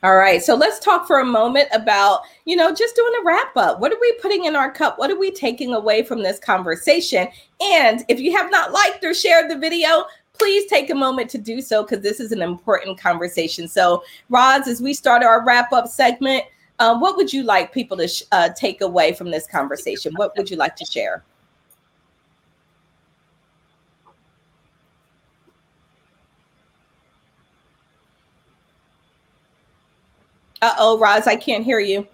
[0.01, 0.41] All right.
[0.41, 3.81] So let's talk for a moment about, you know, just doing a wrap up.
[3.81, 4.97] What are we putting in our cup?
[4.97, 7.27] What are we taking away from this conversation?
[7.59, 10.05] And if you have not liked or shared the video,
[10.37, 13.67] please take a moment to do so because this is an important conversation.
[13.67, 16.45] So, Roz, as we start our wrap up segment,
[16.79, 20.13] um, what would you like people to sh- uh, take away from this conversation?
[20.15, 21.25] What would you like to share?
[30.61, 32.07] Uh oh, Roz, I can't hear you.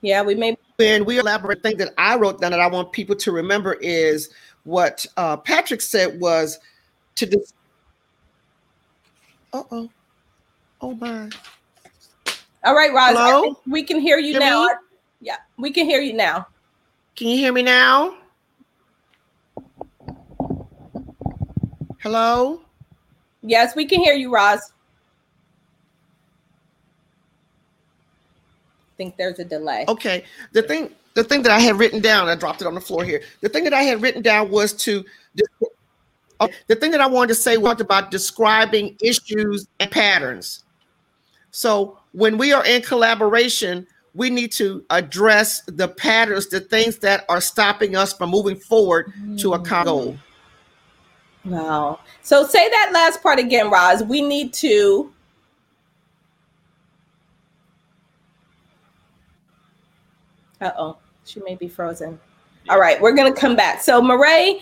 [0.00, 0.56] Yeah, we may.
[0.76, 4.30] When we elaborate, thing that I wrote down that I want people to remember is
[4.64, 6.58] what uh, Patrick said was
[7.16, 7.26] to.
[7.26, 7.52] Dis-
[9.52, 9.90] uh oh.
[10.80, 11.28] Oh my.
[12.64, 13.16] All right, Roz.
[13.16, 13.60] Hello?
[13.66, 14.66] We can hear you hear now.
[14.66, 14.72] Me?
[15.20, 16.46] Yeah, we can hear you now.
[17.16, 18.16] Can you hear me now?
[21.98, 22.60] Hello?
[23.42, 24.60] Yes, we can hear you, Roz.
[28.92, 29.84] I think there's a delay.
[29.88, 30.24] Okay.
[30.52, 33.02] The thing the thing that I had written down, I dropped it on the floor
[33.02, 33.22] here.
[33.40, 35.04] The thing that I had written down was to
[36.40, 40.64] uh, the thing that I wanted to say was about describing issues and patterns.
[41.50, 47.24] So when we are in collaboration, we need to address the patterns, the things that
[47.28, 49.38] are stopping us from moving forward mm.
[49.40, 50.18] to a common goal.
[51.48, 52.00] Wow.
[52.22, 54.02] So say that last part again, Roz.
[54.02, 55.12] We need to.
[60.60, 62.18] Uh oh, she may be frozen.
[62.68, 63.80] All right, we're going to come back.
[63.80, 64.60] So, Mirielle,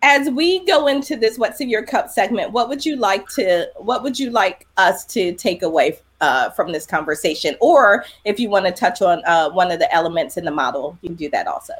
[0.00, 3.68] as we go into this "What's in Your Cup" segment, what would you like to?
[3.76, 7.56] What would you like us to take away uh, from this conversation?
[7.60, 10.96] Or if you want to touch on uh, one of the elements in the model,
[11.02, 11.74] you can do that also.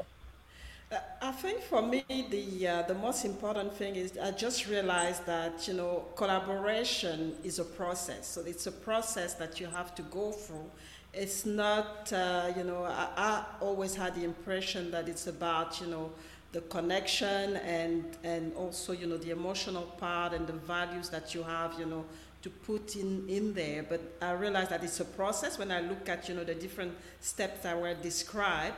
[1.23, 5.67] I think for me, the uh, the most important thing is I just realized that
[5.67, 8.27] you know collaboration is a process.
[8.27, 10.71] So it's a process that you have to go through.
[11.15, 15.87] It's not uh, you know I, I, always had the impression that it's about you
[15.87, 16.11] know
[16.53, 21.43] the connection and and also you know the emotional part and the values that you
[21.43, 22.05] have you know
[22.43, 23.83] to put in in there.
[23.83, 26.93] But I realized that it's a process when I look at you know the different
[27.21, 28.75] steps that were described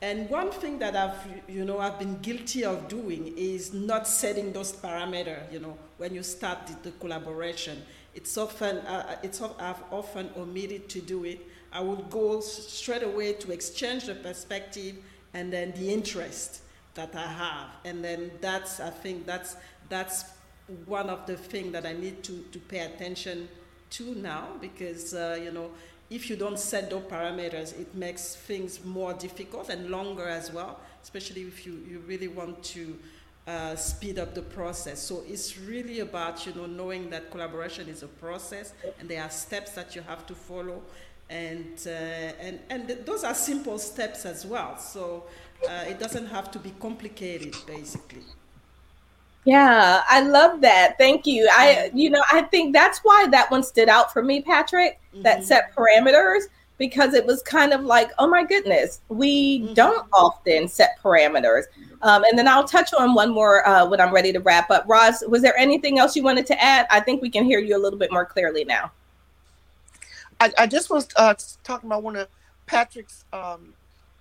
[0.00, 1.16] and one thing that I've,
[1.48, 5.52] you know, I've been guilty of doing is not setting those parameters.
[5.52, 7.82] You know, when you start the, the collaboration,
[8.14, 11.40] it's often, uh, it's I've often omitted to do it.
[11.72, 14.96] I would go straight away to exchange the perspective
[15.34, 16.62] and then the interest
[16.94, 19.56] that I have, and then that's, I think that's
[19.88, 20.24] that's
[20.86, 23.48] one of the things that I need to to pay attention
[23.90, 25.70] to now because uh, you know
[26.10, 30.80] if you don't set those parameters, it makes things more difficult and longer as well,
[31.02, 32.98] especially if you, you really want to
[33.46, 35.00] uh, speed up the process.
[35.00, 39.30] So it's really about you know knowing that collaboration is a process and there are
[39.30, 40.82] steps that you have to follow,
[41.30, 44.78] and uh, and and th- those are simple steps as well.
[44.78, 45.24] So
[45.68, 48.22] uh, it doesn't have to be complicated, basically.
[49.44, 50.98] Yeah, I love that.
[50.98, 51.48] Thank you.
[51.50, 55.22] I, you know, I think that's why that one stood out for me, Patrick, mm-hmm.
[55.22, 56.42] that set parameters,
[56.76, 59.74] because it was kind of like, oh my goodness, we mm-hmm.
[59.74, 61.64] don't often set parameters.
[62.02, 64.84] Um, and then I'll touch on one more uh, when I'm ready to wrap up.
[64.86, 66.86] Roz, was there anything else you wanted to add?
[66.90, 68.92] I think we can hear you a little bit more clearly now.
[70.40, 71.34] I, I just was uh,
[71.64, 72.28] talking about one of
[72.66, 73.72] Patrick's um,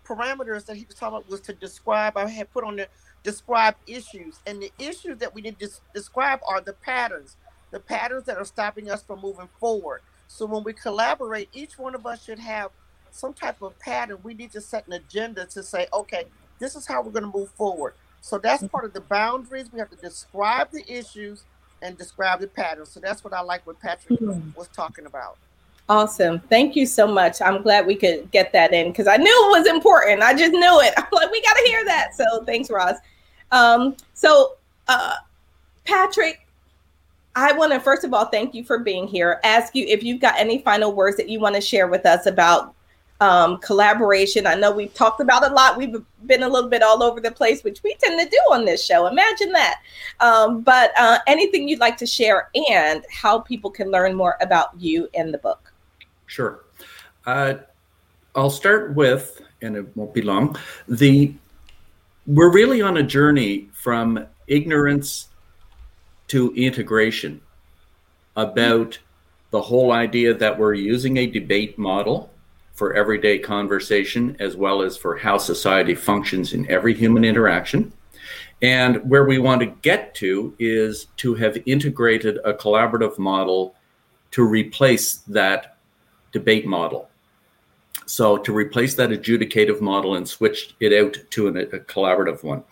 [0.06, 2.18] parameters that he was talking about was to describe.
[2.18, 2.88] I had put on the
[3.24, 4.40] describe issues.
[4.46, 7.38] And the issues that we need to describe are the patterns,
[7.72, 10.02] the patterns that are stopping us from moving forward.
[10.28, 12.72] So when we collaborate, each one of us should have
[13.12, 14.20] some type of pattern.
[14.24, 16.26] We need to set an agenda to say, okay,
[16.60, 17.94] this is how we're going to move forward.
[18.22, 19.72] So that's part of the boundaries.
[19.72, 21.44] We have to describe the issues
[21.82, 22.90] and describe the patterns.
[22.90, 24.58] So that's what I like what Patrick mm-hmm.
[24.58, 25.38] was talking about.
[25.90, 26.40] Awesome.
[26.50, 27.42] Thank you so much.
[27.42, 30.22] I'm glad we could get that in because I knew it was important.
[30.22, 30.94] I just knew it.
[30.98, 32.14] I'm like, we got to hear that.
[32.14, 32.96] So thanks, Roz.
[33.52, 34.58] Um, so,
[34.90, 35.16] uh,
[35.86, 36.46] Patrick,
[37.36, 39.40] I want to first of all thank you for being here.
[39.44, 42.26] Ask you if you've got any final words that you want to share with us
[42.26, 42.74] about
[43.22, 44.46] um, collaboration.
[44.46, 45.78] I know we've talked about a lot.
[45.78, 48.66] We've been a little bit all over the place, which we tend to do on
[48.66, 49.08] this show.
[49.08, 49.82] Imagine that.
[50.20, 54.70] Um, but uh, anything you'd like to share and how people can learn more about
[54.80, 55.67] you and the book?
[56.28, 56.64] Sure.
[57.26, 57.56] Uh,
[58.36, 60.56] I'll start with, and it won't be long,
[60.88, 61.34] the
[62.28, 65.30] we're really on a journey from ignorance
[66.28, 67.42] to integration
[68.36, 69.00] about
[69.52, 72.30] the whole idea that we're using a debate model
[72.74, 77.92] for everyday conversation as well as for how society functions in every human interaction.
[78.62, 83.74] And where we want to get to is to have integrated a collaborative model
[84.32, 85.77] to replace that
[86.32, 87.10] debate model.
[88.06, 92.64] So to replace that adjudicative model and switch it out to an, a collaborative one.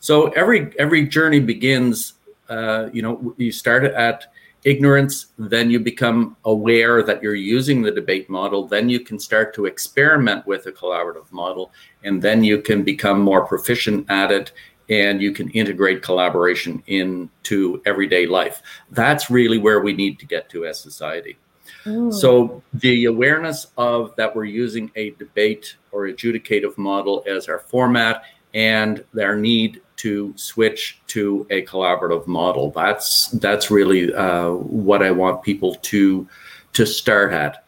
[0.00, 2.14] So every every journey begins.
[2.48, 4.26] Uh, you know, you start at
[4.64, 9.54] ignorance, then you become aware that you're using the debate model, then you can start
[9.54, 11.72] to experiment with a collaborative model,
[12.04, 14.52] and then you can become more proficient at it
[14.90, 18.60] and you can integrate collaboration into everyday life.
[18.90, 21.38] That's really where we need to get to as society.
[21.84, 28.24] So the awareness of that we're using a debate or adjudicative model as our format
[28.52, 32.70] and their need to switch to a collaborative model.
[32.70, 36.28] That's that's really uh, what I want people to
[36.74, 37.64] to start at.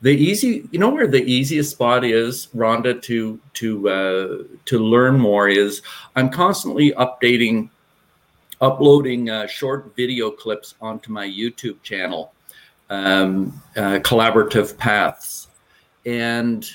[0.00, 5.18] The easy, you know, where the easiest spot is, Rhonda, to to uh, to learn
[5.18, 5.82] more is
[6.14, 7.70] I'm constantly updating,
[8.60, 12.32] uploading uh, short video clips onto my YouTube channel
[12.90, 15.48] um, uh, collaborative paths.
[16.04, 16.68] And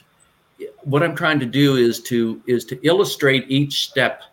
[0.83, 4.23] what I'm trying to do is to is to illustrate each step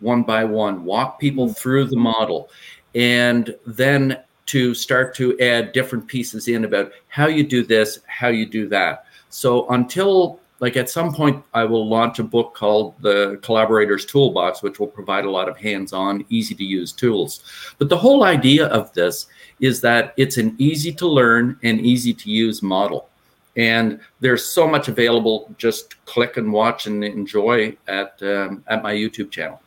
[0.00, 2.50] one by one, walk people through the model,
[2.94, 8.28] and then to start to add different pieces in about how you do this, how
[8.28, 9.06] you do that.
[9.30, 14.62] So until like at some point i will launch a book called the collaborators toolbox
[14.62, 17.40] which will provide a lot of hands-on easy to use tools.
[17.78, 19.26] But the whole idea of this
[19.60, 23.08] is that it's an easy to learn and easy to use model.
[23.56, 25.54] And there's so much available.
[25.58, 29.60] Just click and watch and enjoy at um, at my youtube channel.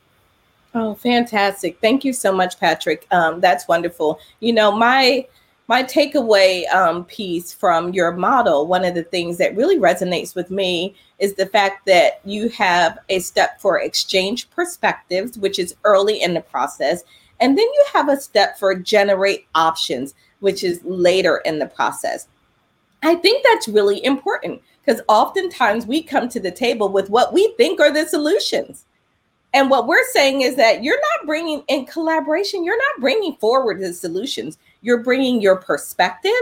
[0.74, 1.80] Oh fantastic.
[1.80, 3.06] Thank you so much patrick.
[3.10, 4.20] Um, that's wonderful.
[4.40, 5.26] You know my
[5.68, 10.50] my takeaway um, piece from your model, one of the things that really resonates with
[10.50, 16.22] me is the fact that you have a step for exchange perspectives, which is early
[16.22, 17.04] in the process.
[17.38, 22.28] And then you have a step for generate options, which is later in the process.
[23.02, 27.52] I think that's really important because oftentimes we come to the table with what we
[27.58, 28.86] think are the solutions.
[29.54, 33.80] And what we're saying is that you're not bringing in collaboration, you're not bringing forward
[33.80, 34.58] the solutions.
[34.82, 36.32] You're bringing your perspective,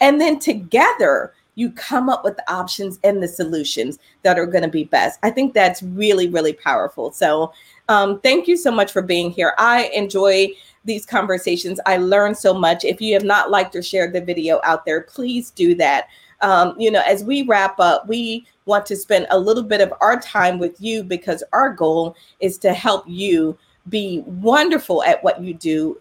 [0.00, 4.64] and then together you come up with the options and the solutions that are going
[4.64, 5.20] to be best.
[5.22, 7.12] I think that's really, really powerful.
[7.12, 7.52] So,
[7.88, 9.54] um, thank you so much for being here.
[9.58, 10.48] I enjoy
[10.84, 11.78] these conversations.
[11.86, 12.84] I learn so much.
[12.84, 16.08] If you have not liked or shared the video out there, please do that.
[16.44, 19.92] Um, you know, as we wrap up, we want to spend a little bit of
[20.00, 23.56] our time with you because our goal is to help you
[23.88, 25.98] be wonderful at what you do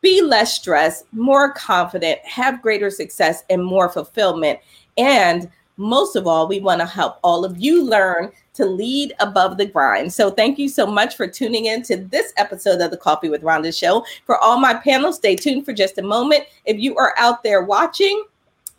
[0.00, 4.58] be less stressed, more confident, have greater success, and more fulfillment.
[4.96, 9.56] And most of all, we want to help all of you learn to lead above
[9.56, 10.12] the grind.
[10.12, 13.42] So, thank you so much for tuning in to this episode of the Coffee with
[13.42, 14.04] Rhonda show.
[14.26, 16.44] For all my panels, stay tuned for just a moment.
[16.64, 18.24] If you are out there watching,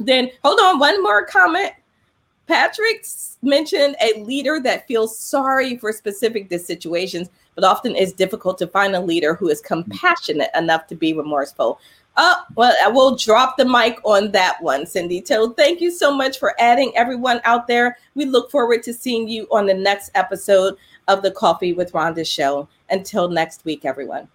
[0.08, 1.72] then hold on, one more comment.
[2.48, 3.06] Patrick
[3.42, 8.96] mentioned a leader that feels sorry for specific situations but often it's difficult to find
[8.96, 11.80] a leader who is compassionate enough to be remorseful.
[12.18, 15.24] Oh, well, I will drop the mic on that one, Cindy.
[15.26, 17.98] So thank you so much for adding everyone out there.
[18.16, 20.76] We look forward to seeing you on the next episode
[21.08, 22.68] of the Coffee with Rhonda show.
[22.90, 24.28] Until next week, everyone.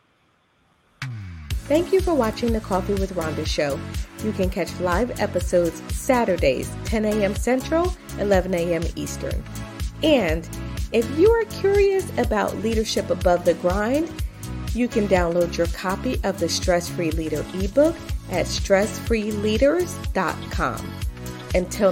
[1.69, 3.79] Thank you for watching the Coffee with Rhonda show.
[4.27, 7.37] You can catch live episodes Saturdays, 10 a.m.
[7.37, 8.83] Central, 11 a.m.
[8.97, 9.45] Eastern.
[10.03, 10.49] And
[10.91, 14.11] if you are curious about leadership above the grind,
[14.74, 17.95] you can download your copy of the Stress Free Leader ebook
[18.33, 20.93] at stressfreeleaders.com.
[21.55, 21.85] Until